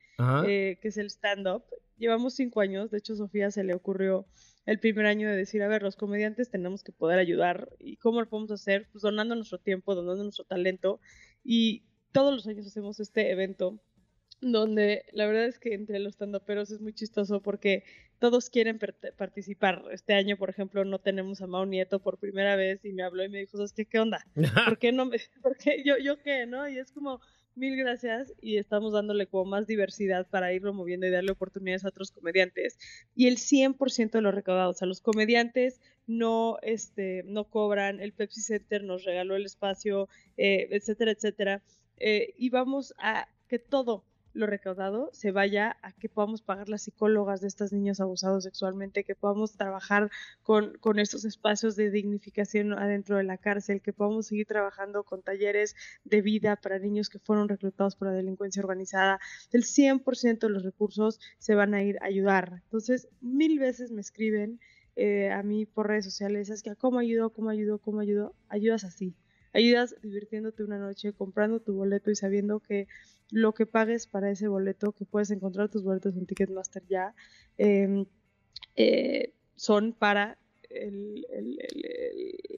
[0.46, 1.64] eh, que es el stand-up.
[1.96, 4.26] Llevamos cinco años, de hecho Sofía se le ocurrió
[4.66, 8.20] el primer año de decir, a ver, los comediantes tenemos que poder ayudar y cómo
[8.20, 11.00] lo podemos hacer, pues donando nuestro tiempo, donando nuestro talento
[11.42, 13.80] y todos los años hacemos este evento
[14.52, 17.85] donde la verdad es que entre los tandoperos es muy chistoso porque
[18.18, 18.78] todos quieren
[19.16, 19.85] participar.
[19.90, 23.24] Este año, por ejemplo, no tenemos a Mau Nieto por primera vez y me habló
[23.24, 23.87] y me dijo, ¿sabes qué?
[23.87, 24.24] ¿Qué onda?
[24.68, 25.18] ¿Por qué no me...?
[25.42, 25.83] ¿Por qué?
[25.85, 26.46] ¿Yo, yo qué?
[26.46, 26.68] ¿No?
[26.68, 27.20] Y es como,
[27.57, 31.88] mil gracias y estamos dándole como más diversidad para irlo moviendo y darle oportunidades a
[31.88, 32.78] otros comediantes.
[33.14, 38.12] Y el 100% de los recaudados, o sea, los comediantes no, este, no cobran, el
[38.12, 41.62] Pepsi Center nos regaló el espacio, eh, etcétera, etcétera.
[41.96, 44.04] Eh, y vamos a que todo,
[44.35, 49.05] lo recaudado se vaya a que podamos pagar las psicólogas de estos niños abusados sexualmente,
[49.05, 50.11] que podamos trabajar
[50.42, 55.23] con, con estos espacios de dignificación adentro de la cárcel, que podamos seguir trabajando con
[55.23, 59.20] talleres de vida para niños que fueron reclutados por la delincuencia organizada.
[59.53, 62.61] El 100% de los recursos se van a ir a ayudar.
[62.64, 64.61] Entonces, mil veces me escriben
[64.97, 67.31] eh, a mí por redes sociales, es que ¿cómo ayudo?
[67.31, 67.79] ¿Cómo ayudo?
[67.79, 68.35] ¿Cómo ayudo?
[68.49, 69.14] Ayudas así.
[69.55, 72.88] Ayudas divirtiéndote una noche, comprando tu boleto y sabiendo que
[73.31, 77.14] lo que pagues para ese boleto, que puedes encontrar tus boletos en Ticketmaster ya,
[77.57, 78.05] em,
[78.75, 80.38] eh, son para
[80.74, 81.26] el,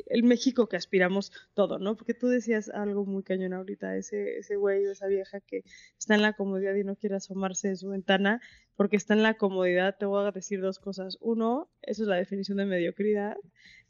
[0.06, 1.96] el, México que aspiramos todo, ¿no?
[1.96, 5.62] Porque tú decías algo muy cañón ahorita, ese, ese güey o esa vieja que
[5.98, 8.40] está en la comodidad y no quiere asomarse de su ventana
[8.76, 11.16] porque está en la comodidad, te voy a decir dos cosas.
[11.20, 13.36] Uno, eso es la definición de mediocridad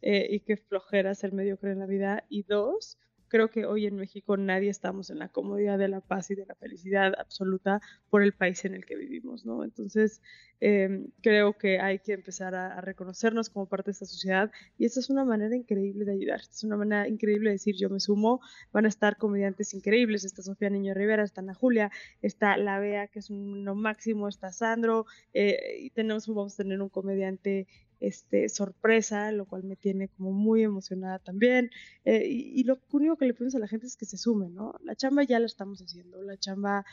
[0.01, 2.25] eh, y que flojera ser mediocre en la vida.
[2.29, 6.31] Y dos, creo que hoy en México nadie estamos en la comodidad de la paz
[6.31, 9.65] y de la felicidad absoluta por el país en el que vivimos, ¿no?
[9.65, 10.21] Entonces,
[10.61, 15.01] em, creo que hay que empezar a, reconocernos como parte de esta sociedad y esta
[15.01, 18.41] es una manera increíble de ayudar, es una manera increíble de decir yo me sumo,
[18.73, 21.91] van a estar comediantes increíbles, está Sofía Niño Rivera, está Ana Julia,
[22.23, 26.63] está La Bea, que es un, lo máximo, está Sandro, eh, y tenemos, vamos a
[26.63, 27.67] tener un comediante
[28.01, 31.71] este, sorpresa, lo cual me tiene como muy emocionada también.
[32.05, 34.75] Eh, y, lo único que le pedimos a la gente es que se sume, ¿no?
[34.85, 36.23] La chamba ya la estamos haciendo.
[36.23, 36.85] La chamba,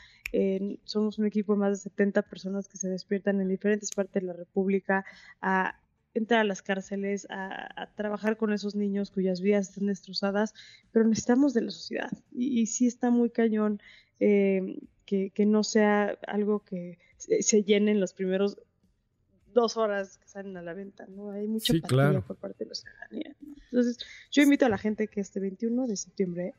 [0.84, 4.26] somos un equipo de más de 70 personas que se despiertan en diferentes partes de
[4.26, 5.04] la República
[5.40, 5.78] a
[6.14, 10.54] entrar a las cárceles, a, trabajar con esos niños cuyas vidas están destrozadas,
[10.92, 12.10] pero necesitamos de la sociedad.
[12.32, 13.80] Y, sí está muy cañón
[14.20, 18.58] eh, que, no sea algo que se, se llene en los primeros
[19.54, 21.30] dos horas que salen a la venta, ¿no?
[21.30, 23.36] Hay mucha sí, por parte de la ciudadanía.
[23.70, 23.98] Entonces,
[24.30, 26.54] yo invito a la gente que este 21 de septiembre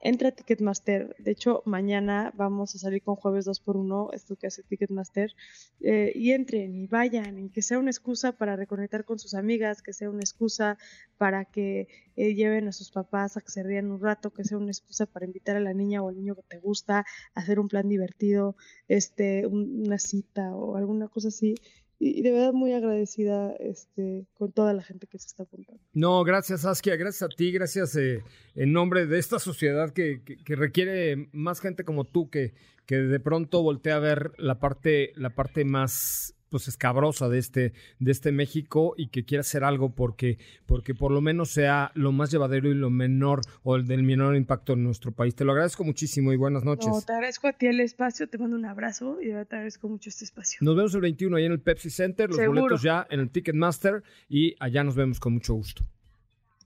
[0.00, 1.14] entre a Ticketmaster.
[1.18, 5.34] De hecho, mañana vamos a salir con jueves 2 por 1 esto que hace Ticketmaster.
[5.80, 9.82] Eh, y entren y vayan, y que sea una excusa para reconectar con sus amigas,
[9.82, 10.78] que sea una excusa
[11.18, 14.56] para que eh, lleven a sus papás a que se rían un rato, que sea
[14.56, 17.00] una excusa para invitar a la niña o al niño que te gusta
[17.34, 18.56] a hacer un plan divertido,
[18.88, 21.54] este, una cita o alguna cosa así
[22.02, 25.80] y de verdad muy agradecida este, con toda la gente que se está apuntando.
[25.92, 30.56] No, gracias Saskia, gracias a ti, gracias eh, en nombre de esta sociedad que, que,
[30.56, 32.54] requiere más gente como tú que,
[32.86, 37.72] que de pronto voltea a ver la parte, la parte más pues escabrosa de este,
[37.98, 42.12] de este México y que quiera hacer algo porque, porque por lo menos sea lo
[42.12, 45.34] más llevadero y lo menor o el del menor impacto en nuestro país.
[45.34, 46.88] Te lo agradezco muchísimo y buenas noches.
[46.88, 50.10] No, te agradezco a ti el espacio, te mando un abrazo y te agradezco mucho
[50.10, 50.58] este espacio.
[50.60, 54.02] Nos vemos el 21 ahí en el Pepsi Center, los boletos ya en el Ticketmaster
[54.28, 55.84] y allá nos vemos con mucho gusto.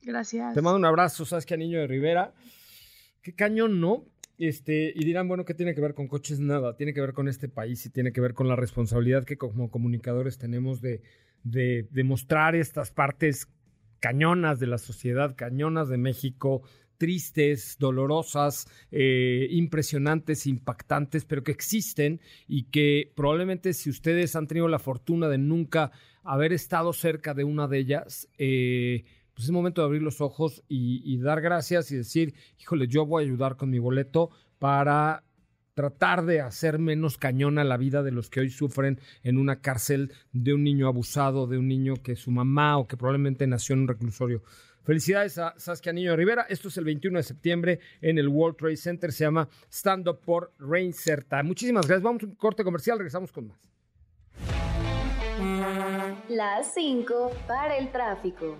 [0.02, 0.54] Gracias.
[0.54, 2.32] Te mando un abrazo, sabes que a Niño de Rivera.
[3.22, 4.04] Qué cañón, ¿no?
[4.38, 6.40] Este, y dirán, bueno, ¿qué tiene que ver con coches?
[6.40, 9.38] Nada, tiene que ver con este país y tiene que ver con la responsabilidad que
[9.38, 11.02] como comunicadores tenemos de,
[11.44, 13.48] de, mostrar estas partes
[14.00, 16.62] cañonas de la sociedad, cañonas de México,
[16.96, 24.68] tristes, dolorosas, eh, impresionantes, impactantes, pero que existen y que probablemente si ustedes han tenido
[24.68, 25.92] la fortuna de nunca
[26.22, 30.62] haber estado cerca de una de ellas, eh, pues es momento de abrir los ojos
[30.68, 35.24] y, dar gracias y decir, híjole, yo voy a ayudar con mi boleto para
[35.74, 40.12] tratar de hacer menos cañona la vida de los que hoy sufren en una cárcel
[40.32, 43.80] de un niño abusado, de un niño que su mamá o que probablemente nació en
[43.80, 44.42] un reclusorio.
[44.84, 46.46] Felicidades a Saskia Niño Rivera.
[46.48, 49.12] Esto es el 21 de septiembre en el World Trade Center.
[49.12, 51.42] Se llama Stand Up por Reinserta.
[51.42, 52.02] Muchísimas gracias.
[52.02, 52.98] Vamos a un corte comercial.
[52.98, 53.73] Regresamos con más.
[56.28, 58.58] Las 5 para el tráfico.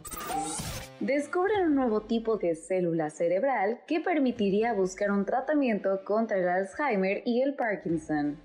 [1.01, 7.23] Descubren un nuevo tipo de célula cerebral que permitiría buscar un tratamiento contra el Alzheimer
[7.27, 8.39] y el Parkinson.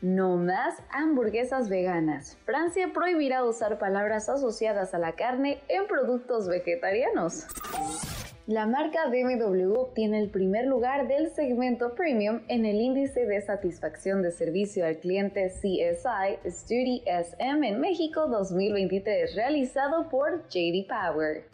[0.00, 2.36] No más hamburguesas veganas.
[2.44, 7.46] Francia prohibirá usar palabras asociadas a la carne en productos vegetarianos.
[8.48, 14.22] La marca BMW obtiene el primer lugar del segmento premium en el índice de satisfacción
[14.22, 21.44] de servicio al cliente CSI Study SM en México 2023, realizado por JD Power.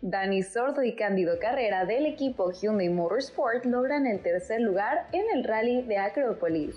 [0.00, 5.42] Dani Sordo y Cándido Carrera del equipo Hyundai Motorsport logran el tercer lugar en el
[5.42, 6.76] rally de Acrópolis.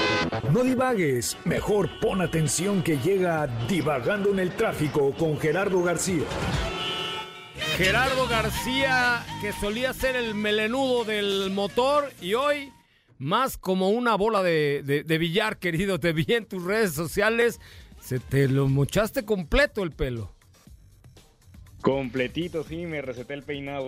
[0.51, 6.23] No divagues, mejor pon atención que llega divagando en el tráfico con Gerardo García.
[7.77, 12.71] Gerardo García, que solía ser el melenudo del motor y hoy
[13.21, 15.99] más como una bola de, billar, querido.
[15.99, 17.59] Te vi en tus redes sociales,
[17.99, 20.33] se te lo mochaste completo el pelo.
[21.81, 23.87] Completito, sí, me receté el peinado.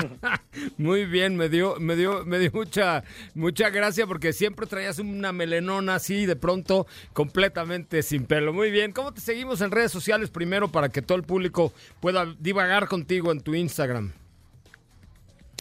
[0.78, 5.32] Muy bien, me dio, me dio, me dio mucha, mucha gracia porque siempre traías una
[5.32, 8.52] melenona así de pronto completamente sin pelo.
[8.52, 12.26] Muy bien, ¿cómo te seguimos en redes sociales primero para que todo el público pueda
[12.38, 14.12] divagar contigo en tu Instagram?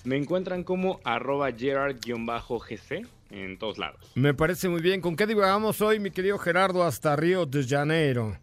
[0.03, 4.12] Me encuentran como arroba Gerard-GC en todos lados.
[4.15, 5.01] Me parece muy bien.
[5.01, 8.38] ¿Con qué divagamos hoy, mi querido Gerardo, hasta Río de Janeiro?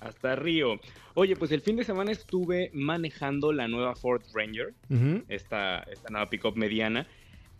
[0.00, 0.80] Hasta Río.
[1.20, 5.22] Oye, pues el fin de semana estuve manejando la nueva Ford Ranger, Ujú.
[5.28, 7.06] esta, esta nueva pickup mediana,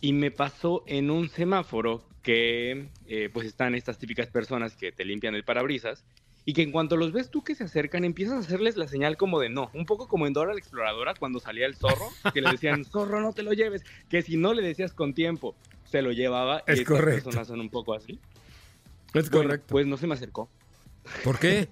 [0.00, 5.04] y me pasó en un semáforo que eh, pues están estas típicas personas que te
[5.04, 6.06] limpian el parabrisas
[6.46, 9.18] y que en cuanto los ves tú que se acercan empiezas a hacerles la señal
[9.18, 12.40] como de no, un poco como en Dora la Exploradora cuando salía el zorro, que
[12.40, 16.00] le decían zorro no te lo lleves, que si no le decías con tiempo se
[16.00, 17.24] lo llevaba Es y estas correcto.
[17.24, 18.18] personas son un poco así.
[19.12, 19.66] Es Bueno, correcto.
[19.68, 20.48] pues no se me acercó.
[21.24, 21.68] ¿Por qué?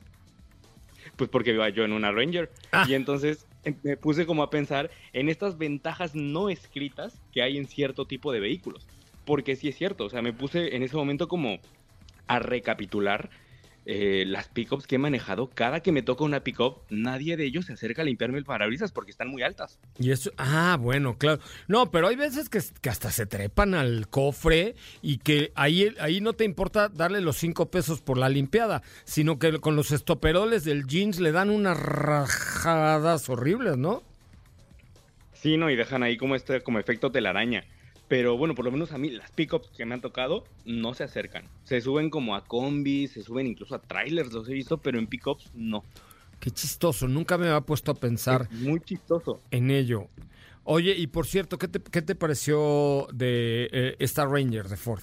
[1.19, 2.51] Pues porque iba yo en una Ranger.
[2.73, 2.87] Ah.
[2.89, 7.59] Y entonces em- me puse como a pensar en estas ventajas no escritas que hay
[7.59, 8.87] en cierto tipo de vehículos.
[9.27, 11.59] Porque sí es cierto, o sea, me puse en ese momento como
[12.29, 13.29] a recapitular
[13.91, 15.49] eh, las pickups que he manejado.
[15.49, 18.93] Cada que me toca una pickup, nadie de ellos se acerca a limpiarme el parabrisas
[18.93, 19.79] porque están muy altas.
[19.99, 21.41] Y eso, ah, bueno, claro.
[21.69, 26.21] No, pero hay veces que, que hasta se trepan al cofre y que ahí, ahí
[26.21, 30.65] no te importa darle los cinco pesos por la limpiada, sino que con los estoperoles
[30.65, 34.03] del jeans le dan unas rajadas horribles, ¿no?
[35.33, 37.65] Sí, no, y dejan ahí como este como efecto telaraña.
[38.09, 41.05] Pero bueno, por lo menos a mí las pickups que me han tocado no se
[41.05, 41.45] acercan.
[41.65, 45.07] Se suben como a combis, se suben incluso a trailers, los he visto, pero en
[45.07, 45.85] pickups no.
[46.41, 49.41] Qué chistoso, nunca me había puesto a pensar Es muy chistoso.
[49.51, 50.09] en ello.
[50.65, 55.03] Oye, y por cierto, ¿qué te, qué te pareció de eh, esta Ranger de Ford?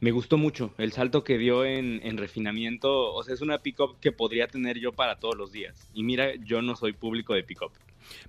[0.00, 3.12] Me gustó mucho el salto que dio en, en refinamiento.
[3.12, 5.90] O sea, es una pickup que podría tener yo para todos los días.
[5.92, 7.72] Y mira, yo no soy público de pickup.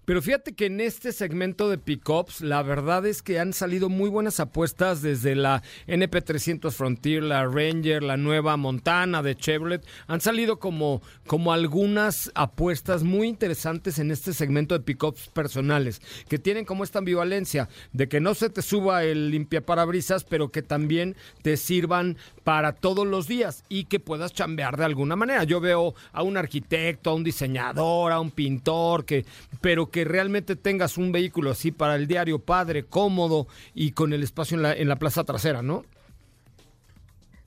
[0.05, 4.09] Pero fíjate que en este segmento de pickups, la verdad es que han salido muy
[4.09, 9.85] buenas apuestas desde la NP300 Frontier, la Ranger, la nueva Montana de Chevrolet.
[10.07, 16.39] Han salido como, como algunas apuestas muy interesantes en este segmento de pickups personales, que
[16.39, 21.15] tienen como esta ambivalencia de que no se te suba el limpiaparabrisas, pero que también
[21.41, 25.43] te sirvan para todos los días y que puedas chambear de alguna manera.
[25.43, 29.25] Yo veo a un arquitecto, a un diseñador, a un pintor, que,
[29.69, 34.23] pero que realmente tengas un vehículo así para el diario padre, cómodo y con el
[34.23, 35.85] espacio en la, en la plaza trasera, ¿no?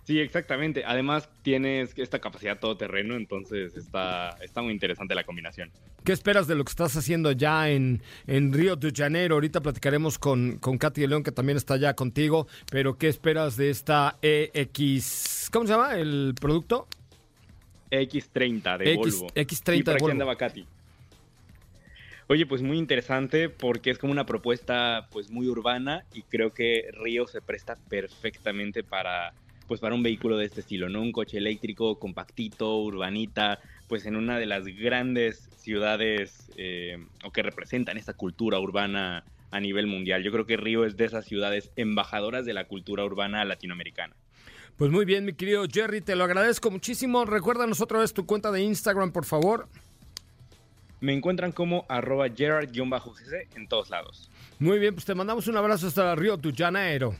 [0.05, 0.85] Sí, exactamente.
[0.87, 5.73] Además, tienes esta capacidad todoterreno, entonces está, está muy interesante la combinación.
[6.05, 9.35] ¿Qué esperas de lo que estás haciendo ya en, en Río de Janeiro?
[9.35, 13.57] Ahorita platicaremos con, con Katy de León, que también está allá contigo, pero ¿qué esperas
[13.57, 15.51] de esta EX?
[15.53, 16.87] ¿Cómo se llama el producto?
[17.91, 19.35] X30 de X- Volvo.
[19.35, 20.13] X30 Y por de Volvo.
[20.13, 20.67] andaba Katy.
[22.29, 26.89] Oye, pues muy interesante porque es como una propuesta pues muy urbana y creo que
[26.93, 29.35] Río se presta perfectamente para
[29.69, 31.01] pues para un vehículo de este estilo, ¿no?
[31.01, 33.59] Un coche eléctrico, compactito, urbanita,
[33.89, 39.61] pues en una de las grandes ciudades eh, o que representan esta cultura urbana a
[39.61, 40.23] nivel mundial.
[40.23, 44.15] Yo creo que Río es de esas ciudades embajadoras de la cultura urbana latinoamericana.
[44.77, 47.25] Pues muy bien, mi querido Jerry, te lo agradezco muchísimo.
[47.25, 49.69] Recuérdanos otra vez tu cuenta de Instagram, por favor.
[51.03, 54.31] Me encuentran como arroba Gerard-GC en todos lados.
[54.61, 57.17] Muy bien, pues te mandamos un abrazo hasta Río de.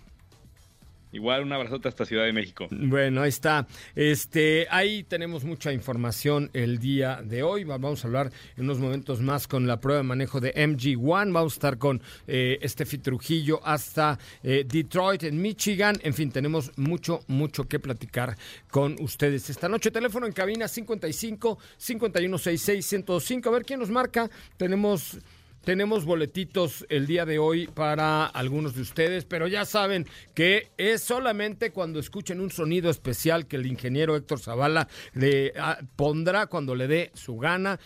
[1.13, 2.69] Igual un abrazote hasta Ciudad de México.
[2.71, 3.67] Bueno, ahí está.
[3.95, 7.65] Este, ahí tenemos mucha información el día de hoy.
[7.65, 11.33] Vamos a hablar en unos momentos más con la prueba de manejo de MG1.
[11.33, 15.99] Vamos a estar con eh, Steffi Trujillo hasta eh, Detroit, en Michigan.
[16.03, 18.37] En fin, tenemos mucho, mucho que platicar
[18.71, 19.91] con ustedes esta noche.
[19.91, 23.49] Teléfono en cabina 55 5166 105.
[23.49, 24.31] A ver quién nos marca.
[24.57, 25.19] Tenemos
[25.65, 31.03] tenemos boletitos el día de hoy para algunos de ustedes, pero ya saben que es
[31.03, 36.75] solamente cuando escuchen un sonido especial que el ingeniero Héctor Zavala le ah, pondrá cuando
[36.75, 37.79] le dé su gana.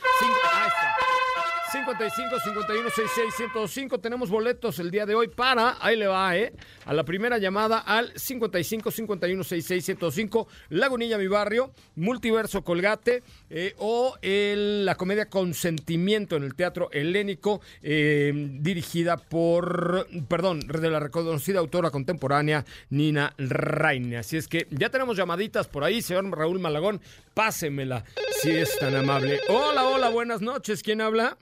[1.73, 6.53] 55 51 66 105 tenemos boletos el día de hoy para ahí le va eh
[6.85, 13.75] a la primera llamada al 55 51 66 105 Lagunilla mi barrio Multiverso Colgate eh,
[13.79, 21.01] o el- la comedia Consentimiento en el Teatro Helénico eh, dirigida por perdón de la
[21.01, 26.61] reconocida autora contemporánea Nina Raine así es que ya tenemos llamaditas por ahí señor Raúl
[26.61, 27.01] Malagón.
[27.35, 28.03] Pásemela
[28.41, 29.41] si es tan amable.
[29.49, 30.83] Hola hola buenas noches.
[30.83, 31.37] Quién habla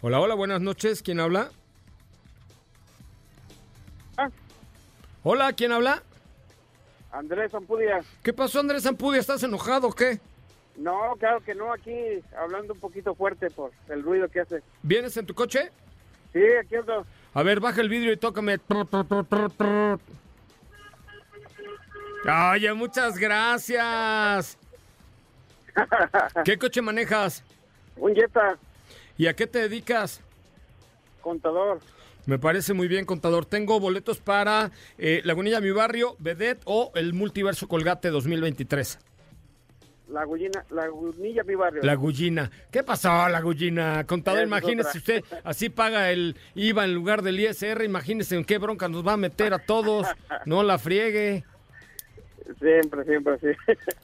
[0.00, 1.02] Hola, hola, buenas noches.
[1.02, 1.50] ¿Quién habla?
[5.24, 6.02] Hola, ¿quién habla?
[7.10, 8.00] Andrés Zampudia.
[8.22, 9.20] ¿Qué pasó, Andrés Ampudia?
[9.20, 10.20] ¿Estás enojado o qué?
[10.76, 14.62] No, claro que no, aquí hablando un poquito fuerte por el ruido que hace.
[14.82, 15.72] ¿Vienes en tu coche?
[16.32, 17.04] Sí, aquí ando.
[17.34, 18.58] A ver, baja el vidrio y tócame.
[22.52, 24.56] Oye, muchas gracias.
[26.44, 27.42] ¿Qué coche manejas?
[27.96, 28.56] Un Jetta,
[29.18, 30.22] ¿Y a qué te dedicas?
[31.20, 31.80] contador.
[32.24, 33.44] Me parece muy bien, contador.
[33.44, 38.98] Tengo boletos para eh, Lagunilla, mi barrio, Vedet o el Multiverso Colgate 2023.
[40.08, 41.82] Lagunilla, Lagunilla, mi barrio.
[41.82, 42.50] La Gullina.
[42.70, 44.06] ¿Qué pasó, la Gullina?
[44.06, 44.98] Contador, es imagínese otra.
[44.98, 49.14] usted, así paga el IVA en lugar del ISR, imagínese en qué bronca nos va
[49.14, 50.06] a meter a todos.
[50.46, 51.44] No la friegue.
[52.58, 53.48] Siempre, siempre, sí.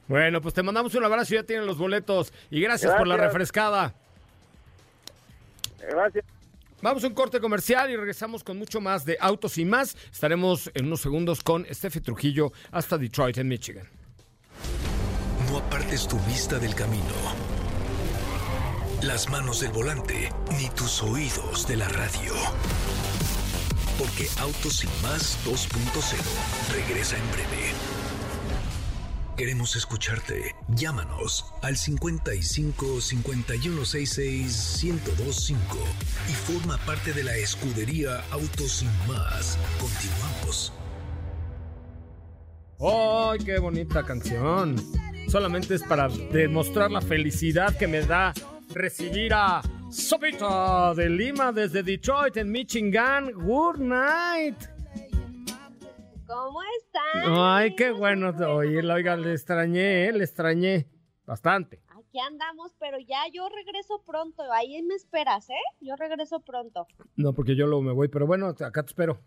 [0.07, 2.31] Bueno, pues te mandamos un abrazo, ya tienen los boletos.
[2.51, 3.95] Y gracias, por la refrescada.
[5.89, 6.25] Gracias.
[6.81, 9.97] Vamos a un corte comercial y regresamos con mucho más de autos y más.
[10.11, 13.87] Estaremos en unos segundos con Steffi Trujillo hasta Detroit, en Michigan.
[15.49, 17.03] No apartes tu vista del camino,
[19.01, 20.29] las manos del volante,
[20.59, 22.33] ni tus oídos de la radio.
[23.97, 28.04] Porque Autos y más 2.0 regresa en breve.
[29.35, 30.55] Queremos escucharte.
[30.69, 35.77] Llámanos al 55 5166 1025
[36.29, 39.57] y forma parte de la escudería Autos y más.
[39.77, 40.71] Continuamos.
[42.79, 44.75] ¡Ay, qué bonita canción!
[45.27, 48.33] Solamente es para demostrar la felicidad que me da
[48.73, 49.61] recibir a
[49.91, 53.31] Sopita de Lima desde Detroit, en Michigan.
[53.33, 54.74] Good night.
[56.27, 57.33] ¿Cómo están?
[57.37, 58.29] Ay, qué bueno.
[58.55, 60.11] Oye, oiga, le extrañé, ¿eh?
[60.11, 60.87] le extrañé
[61.25, 61.81] bastante.
[61.89, 64.43] Aquí andamos, pero ya yo regreso pronto.
[64.51, 65.53] Ahí me esperas, ¿eh?
[65.81, 66.87] Yo regreso pronto.
[67.15, 69.21] No, porque yo luego me voy, pero bueno, acá te espero.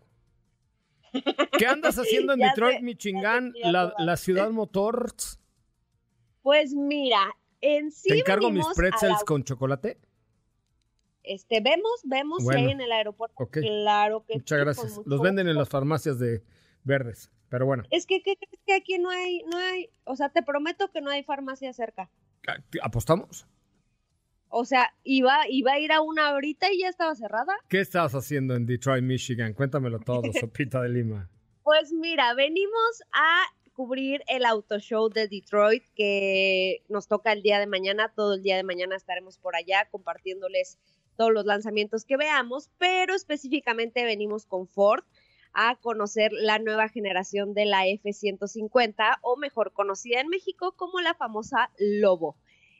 [1.57, 5.39] ¿Qué andas haciendo en Detroit, sé, Michigan, la, ciudad Motors?
[6.41, 7.21] Pues mira,
[7.61, 9.99] en sí ¿Te encargo mis pretzels la- con chocolate?
[11.23, 13.35] Este, vemos, vemos Bueno, ahí en el aeropuerto.
[13.37, 13.57] ok.
[13.59, 15.01] Claro que Muchas gracias.
[15.05, 16.43] Los venden en las farmacias de
[16.89, 17.83] verdes, pero bueno.
[17.91, 20.99] Es que, ¿qué crees que aquí no hay, no hay, o sea, te prometo que
[20.99, 22.09] no hay farmacia cerca.
[22.81, 23.47] ¿Apostamos?
[24.49, 27.53] O sea, iba, iba a ir a una ahorita y ya estaba cerrada.
[27.69, 29.53] ¿Qué estás haciendo en Detroit, Michigan?
[29.53, 31.29] Cuéntamelo todo, Sopita de Lima.
[31.63, 37.59] Pues mira, venimos a cubrir el Auto Show de Detroit que nos toca el día
[37.59, 38.11] de mañana.
[38.15, 40.79] Todo el día de mañana estaremos por allá compartiéndoles
[41.15, 45.03] todos los lanzamientos que veamos, pero específicamente venimos con Ford
[45.53, 51.13] a conocer la nueva generación de la F-150 o mejor conocida en México como la
[51.13, 52.35] famosa Lobo.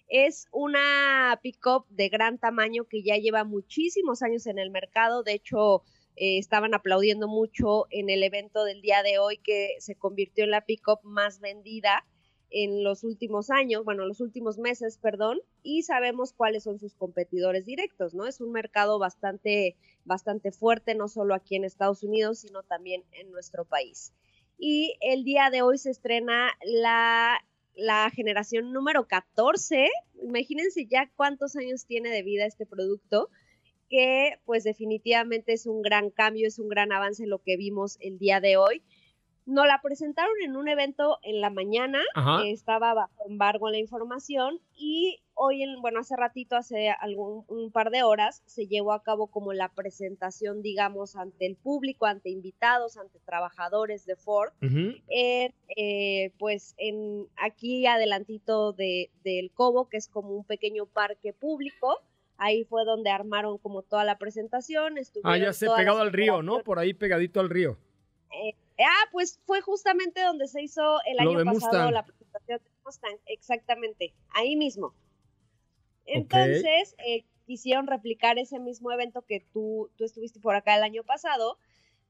[0.07, 5.21] Es una pickup de gran tamaño que ya lleva muchísimos años en el mercado.
[5.23, 5.83] De hecho,
[6.15, 10.51] eh, estaban aplaudiendo mucho en el evento del día de hoy que se convirtió en
[10.51, 12.05] la pickup más vendida
[12.51, 17.65] en los últimos años, bueno, los últimos meses, perdón, y sabemos cuáles son sus competidores
[17.65, 18.25] directos, ¿no?
[18.25, 19.75] Es un mercado bastante,
[20.05, 24.13] bastante fuerte, no solo aquí en Estados Unidos, sino también en nuestro país.
[24.57, 27.39] Y el día de hoy se estrena la
[27.79, 29.89] la generación número 14.
[30.21, 33.29] Imagínense ya cuántos años tiene de vida este producto,
[33.89, 38.19] que pues definitivamente es un gran cambio, es un gran avance lo que vimos el
[38.19, 38.83] día de hoy.
[39.49, 42.03] Nos la presentaron en un evento en la mañana,
[42.45, 47.89] estaba bajo embargo la información y hoy, en, bueno, hace ratito, hace algún un par
[47.89, 52.97] de horas, se llevó a cabo como la presentación, digamos, ante el público, ante invitados,
[52.97, 54.51] ante trabajadores de Ford.
[55.09, 61.97] Eh, pues en aquí adelantito de, del Cobo, que es como un pequeño parque público.
[62.37, 64.95] Ahí fue donde armaron como toda la presentación.
[65.23, 66.59] Ah, ya sé, pegado al río, ¿no?
[66.59, 67.79] Por ahí pegadito al río.
[68.31, 71.93] Eh, ah, pues fue justamente donde se hizo el Lo año pasado Mustang.
[71.93, 74.93] la presentación de Mustang, exactamente, ahí mismo.
[76.05, 81.03] Entonces, eh, quisieron replicar ese mismo evento que tú, tú estuviste por acá el año
[81.03, 81.57] pasado.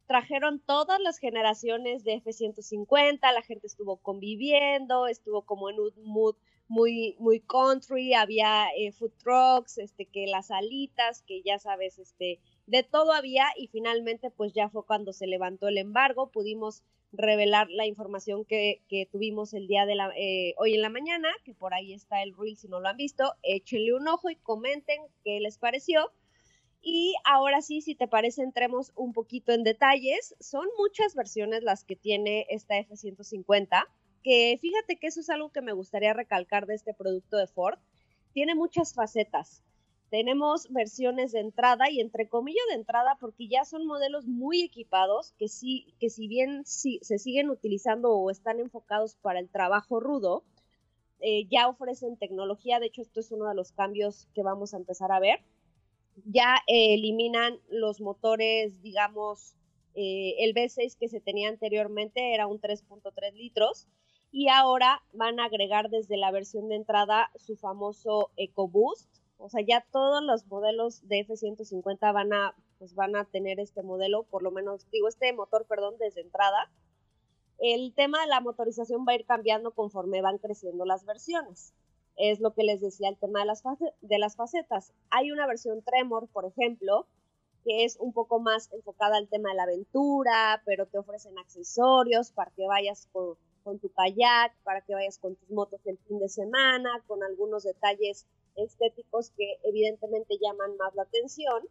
[0.08, 6.36] Trajeron todas las generaciones de F-150, la gente estuvo conviviendo, estuvo como en un mood
[6.68, 12.40] muy, muy country, había eh, food trucks, este, que las alitas, que ya sabes, este,
[12.70, 17.68] de todo había y finalmente pues ya fue cuando se levantó el embargo, pudimos revelar
[17.72, 21.94] la información que, tuvimos el día de eh, hoy en la mañana, que por ahí
[21.94, 25.58] está el reel si no lo han visto, échenle un ojo y comenten qué les
[25.58, 26.12] pareció.
[26.82, 30.36] Y ahora sí, si te parece, entremos un poquito en detalles.
[30.40, 33.86] Son muchas versiones las que tiene esta F-150,
[34.24, 37.80] que fíjate que eso es algo que me gustaría recalcar de este producto de Ford.
[38.32, 39.64] Tiene muchas facetas.
[40.10, 45.34] Tenemos versiones de entrada y entre comillas de entrada porque ya son modelos muy equipados
[45.38, 50.00] que sí, que si bien sí, se siguen utilizando o están enfocados para el trabajo
[50.00, 50.44] rudo,
[51.20, 52.80] eh, ya ofrecen tecnología.
[52.80, 55.42] De hecho, esto es uno de los cambios que vamos a empezar a ver.
[56.26, 59.56] Ya eh, eliminan los motores, digamos,
[59.94, 63.88] eh, el V6 que se tenía anteriormente era un 3.3 litros
[64.32, 69.19] y ahora van a agregar desde la versión de entrada su famoso EcoBoost.
[69.40, 73.82] O sea, ya todos los modelos de F-150 van a, pues van a tener este
[73.84, 76.70] modelo, por lo menos, digo, este motor, perdón, desde entrada.
[77.58, 81.74] El tema de la motorización va a ir cambiando conforme van creciendo las versiones.
[82.18, 84.92] Es lo que les decía el tema de las, facetas.
[85.10, 87.08] Hay una versión Tremor, por ejemplo,
[87.64, 92.32] que es un poco más enfocada al tema de la aventura, pero te ofrecen accesorios
[92.32, 96.28] para que vayas con tu kayak, para que vayas con tus motos el fin de
[96.28, 98.26] semana, con algunos detalles
[98.60, 101.64] estéticos que evidentemente llaman más la atención.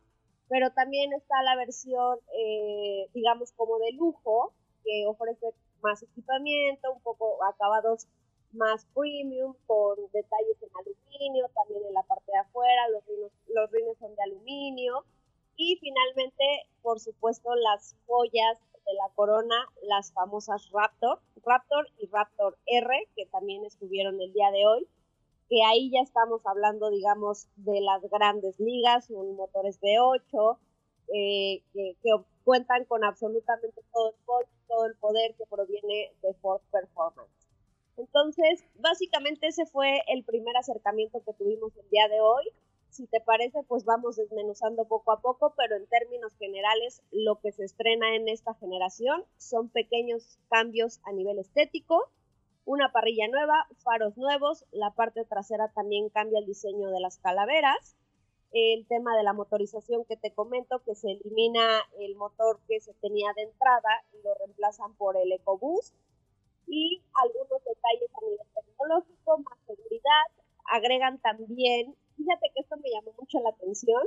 [0.49, 7.01] Pero también está la versión, eh, digamos, como de lujo, que ofrece más equipamiento, un
[7.03, 8.07] poco acabados
[8.53, 13.71] más premium, con detalles en aluminio, también en la parte de afuera, los rines, los
[13.71, 15.05] rines son de aluminio.
[15.57, 16.45] Y finalmente,
[16.83, 23.27] por supuesto, las joyas de la corona, las famosas Raptor, Raptor y Raptor R, que
[23.27, 24.89] también estuvieron el día de hoy,
[25.49, 30.59] que ahí ya estamos hablando, digamos, de las grandes ligas, son motores V8,
[31.15, 32.11] eh, que, que
[32.45, 37.39] cuentan con absolutamente todo el, todo el poder que proviene de Ford Performance.
[37.97, 42.45] Entonces, básicamente ese fue el primer acercamiento que tuvimos el día de hoy.
[42.91, 47.53] Si te parece, pues vamos desmenuzando poco a poco, pero en términos generales, lo que
[47.53, 52.09] se estrena en esta generación son pequeños cambios a nivel estético,
[52.69, 57.97] una parrilla nueva, faros nuevos, la parte trasera también cambia el diseño de las calaveras,
[58.53, 62.93] el tema de la motorización que te comento, que se elimina el motor que se
[63.01, 65.95] tenía de entrada y lo reemplazan por el EcoBoost,
[66.67, 70.27] y algunos detalles a nivel tecnológico, más seguridad,
[70.71, 74.03] agregan también, fíjate que esto me llamó mucho la atención,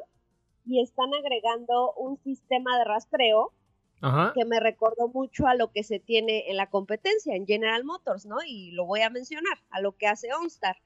[0.67, 3.53] y están agregando un sistema de rastreo
[4.01, 4.31] Ajá.
[4.35, 8.25] que me recordó mucho a lo que se tiene en la competencia, en General Motors,
[8.25, 8.37] ¿no?
[8.45, 10.77] Y lo voy a mencionar, a lo que hace OnStar.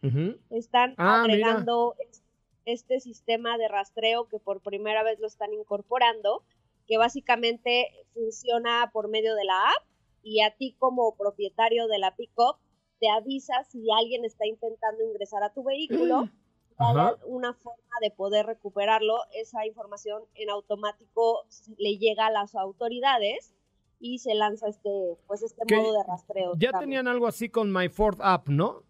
[0.49, 2.22] Están Ah, agregando es-
[2.66, 6.43] este sistema de rastreo que por primera vez lo están incorporando,
[6.88, 9.84] que básicamente funciona por medio de la app
[10.24, 12.57] y a ti como propietario de la pickup
[12.99, 16.16] te avisa si alguien está intentando ingresar a tu vehículo.
[16.22, 16.32] Ajá.
[16.78, 19.17] Una forma de poder recuperarlo.
[19.34, 21.45] Esa información en automático
[21.78, 23.53] le llega a las autoridades
[23.99, 24.89] y se lanza este,
[25.28, 26.53] pues este modo de rastreo.
[26.57, 28.84] Ya tenían algo así con My Ford App, ¿no?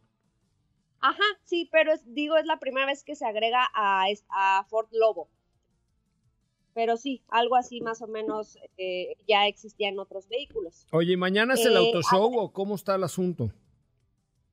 [0.99, 4.87] Ajá, sí, pero es, digo, es la primera vez que se agrega a, a Ford
[4.91, 5.29] Lobo.
[6.73, 10.87] Pero sí, algo así más o menos eh, ya existía en otros vehículos.
[10.91, 13.51] Oye, ¿y mañana es el Eh, auto show o cómo está el asunto?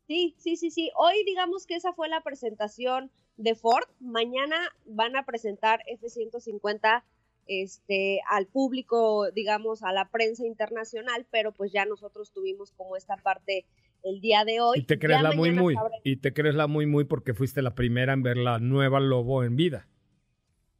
[0.07, 0.91] Sí, sí, sí, sí.
[0.95, 3.85] Hoy digamos que esa fue la presentación de Ford.
[4.01, 7.03] Mañana van a presentar F-150
[7.47, 13.17] este, al público, digamos, a la prensa internacional, pero pues ya nosotros tuvimos como esta
[13.17, 13.67] parte
[14.05, 14.81] el día de hoy.
[14.81, 15.75] Y te crees Ya la muy muy.
[16.05, 19.45] Y te crees la muy muy porque fuiste la primera en ver la nueva Lobo
[19.45, 19.89] en vida.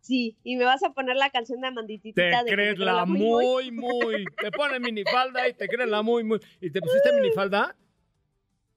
[0.01, 3.71] Sí, y me vas a poner la canción de Amanditita Te de crees la muy
[3.71, 4.25] muy.
[4.41, 6.41] Te pones minifalda y te crees la muy muy.
[6.61, 7.77] ¿Y te pusiste minifalda?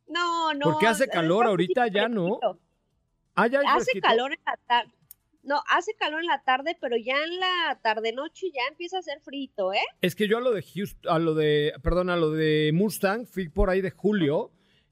[0.08, 0.60] No, no.
[0.62, 2.40] Porque hace calor ahorita ya, ¿no?
[3.36, 4.92] Ah, Hace calor en la tarde.
[5.44, 9.02] No, hace calor en la tarde, pero ya en la tarde noche ya empieza a
[9.02, 9.86] hacer frito, ¿eh?
[10.02, 13.28] Es que yo a lo de Houston, a lo de, perdón, a lo de Mustang
[13.28, 14.52] fui por ahí de julio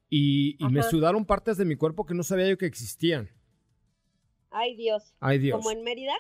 [0.10, 3.32] y, y me sudaron partes de mi cuerpo que no sabía yo que existían.
[4.52, 5.16] Ay, Dios.
[5.20, 5.58] Ay, Dios.
[5.58, 6.14] Como en Mérida.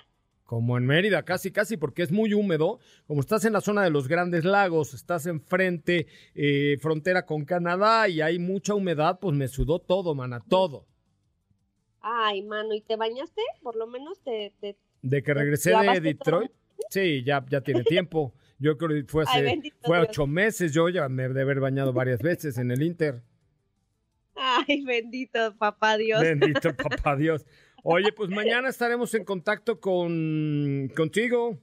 [0.45, 2.79] Como en Mérida, casi, casi, porque es muy húmedo.
[3.05, 8.09] Como estás en la zona de los grandes lagos, estás enfrente, eh, frontera con Canadá
[8.09, 10.87] y hay mucha humedad, pues me sudó todo, mana, todo.
[12.03, 13.41] Ay, mano, ¿y te bañaste?
[13.61, 14.53] Por lo menos te...
[14.59, 14.75] te...
[15.01, 16.51] De que regresé de Detroit,
[16.89, 18.33] sí, ya, ya tiene tiempo.
[18.59, 20.09] Yo creo que fue hace, fue Dios.
[20.09, 23.21] ocho meses, yo ya me he de haber bañado varias veces en el Inter.
[24.35, 26.21] Ay, bendito papá Dios.
[26.21, 27.45] Bendito papá Dios.
[27.83, 31.57] Oye, pues mañana estaremos en contacto con contigo.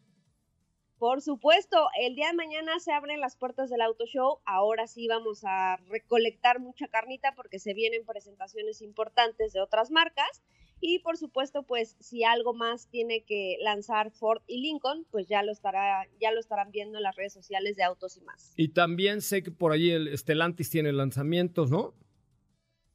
[1.01, 4.41] Por supuesto, el día de mañana se abren las puertas del Auto Show.
[4.45, 10.43] Ahora sí vamos a recolectar mucha carnita porque se vienen presentaciones importantes de otras marcas.
[10.79, 15.43] Y por supuesto, pues si algo más tiene que lanzar Ford y Lincoln, pues ya
[15.43, 18.53] lo estará, ya lo estarán viendo en las redes sociales de Autos y más.
[18.57, 21.95] Y también sé que por ahí el Stellantis tiene lanzamientos, ¿no?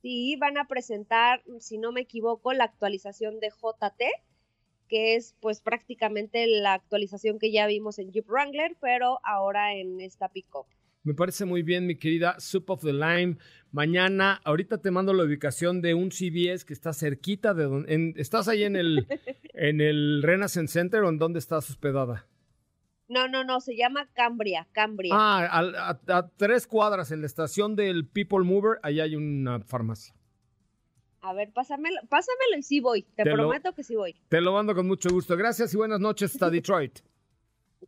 [0.03, 4.03] Sí, van a presentar, si no me equivoco, la actualización de JT,
[4.87, 10.01] que es pues prácticamente la actualización que ya vimos en Jeep Wrangler, pero ahora en
[10.01, 10.67] esta pickup.
[11.03, 13.37] Me parece muy bien, mi querida Soup of the Lime.
[13.71, 18.13] Mañana, ahorita te mando la ubicación de un CVS que está cerquita de donde...
[18.17, 19.07] ¿Estás ahí en el,
[19.53, 22.25] en el Renaissance Center o en dónde estás hospedada?
[23.07, 25.13] No, no, no, se llama Cambria, Cambria.
[25.13, 30.15] Ah, a, a tres cuadras en la estación del People Mover, ahí hay una farmacia.
[31.27, 34.15] A ver, pásamelo, pásamelo y sí voy, te, Te lo- prometo que sí voy.
[34.29, 35.35] Te lo mando con mucho gusto.
[35.35, 36.99] Gracias y buenas noches hasta Detroit.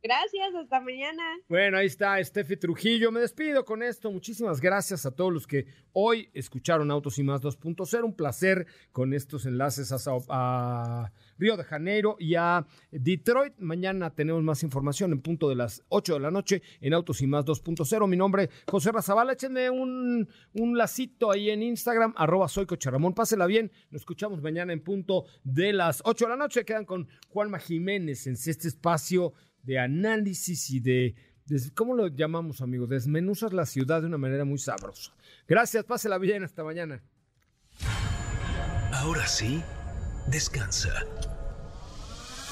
[0.01, 1.23] Gracias, hasta mañana.
[1.47, 3.11] Bueno, ahí está Steffi Trujillo.
[3.11, 4.11] Me despido con esto.
[4.11, 8.03] Muchísimas gracias a todos los que hoy escucharon Autos y Más 2.0.
[8.03, 9.91] Un placer con estos enlaces
[10.29, 13.53] a Río de Janeiro y a Detroit.
[13.59, 17.27] Mañana tenemos más información en punto de las 8 de la noche en Autos y
[17.27, 18.07] Más 2.0.
[18.07, 19.33] Mi nombre es José Razabala.
[19.33, 23.13] Échenme un, un lacito ahí en Instagram, arroba soy Coche Ramón.
[23.13, 23.71] Pásela bien.
[23.91, 26.65] Nos escuchamos mañana en punto de las 8 de la noche.
[26.65, 29.33] Quedan con Juanma Jiménez en este espacio
[29.63, 31.15] de análisis y de,
[31.75, 32.89] ¿cómo lo llamamos, amigos?
[32.89, 35.13] Desmenuzas la ciudad de una manera muy sabrosa.
[35.47, 37.03] Gracias, pásela bien, hasta mañana.
[38.93, 39.61] Ahora sí,
[40.27, 41.05] descansa.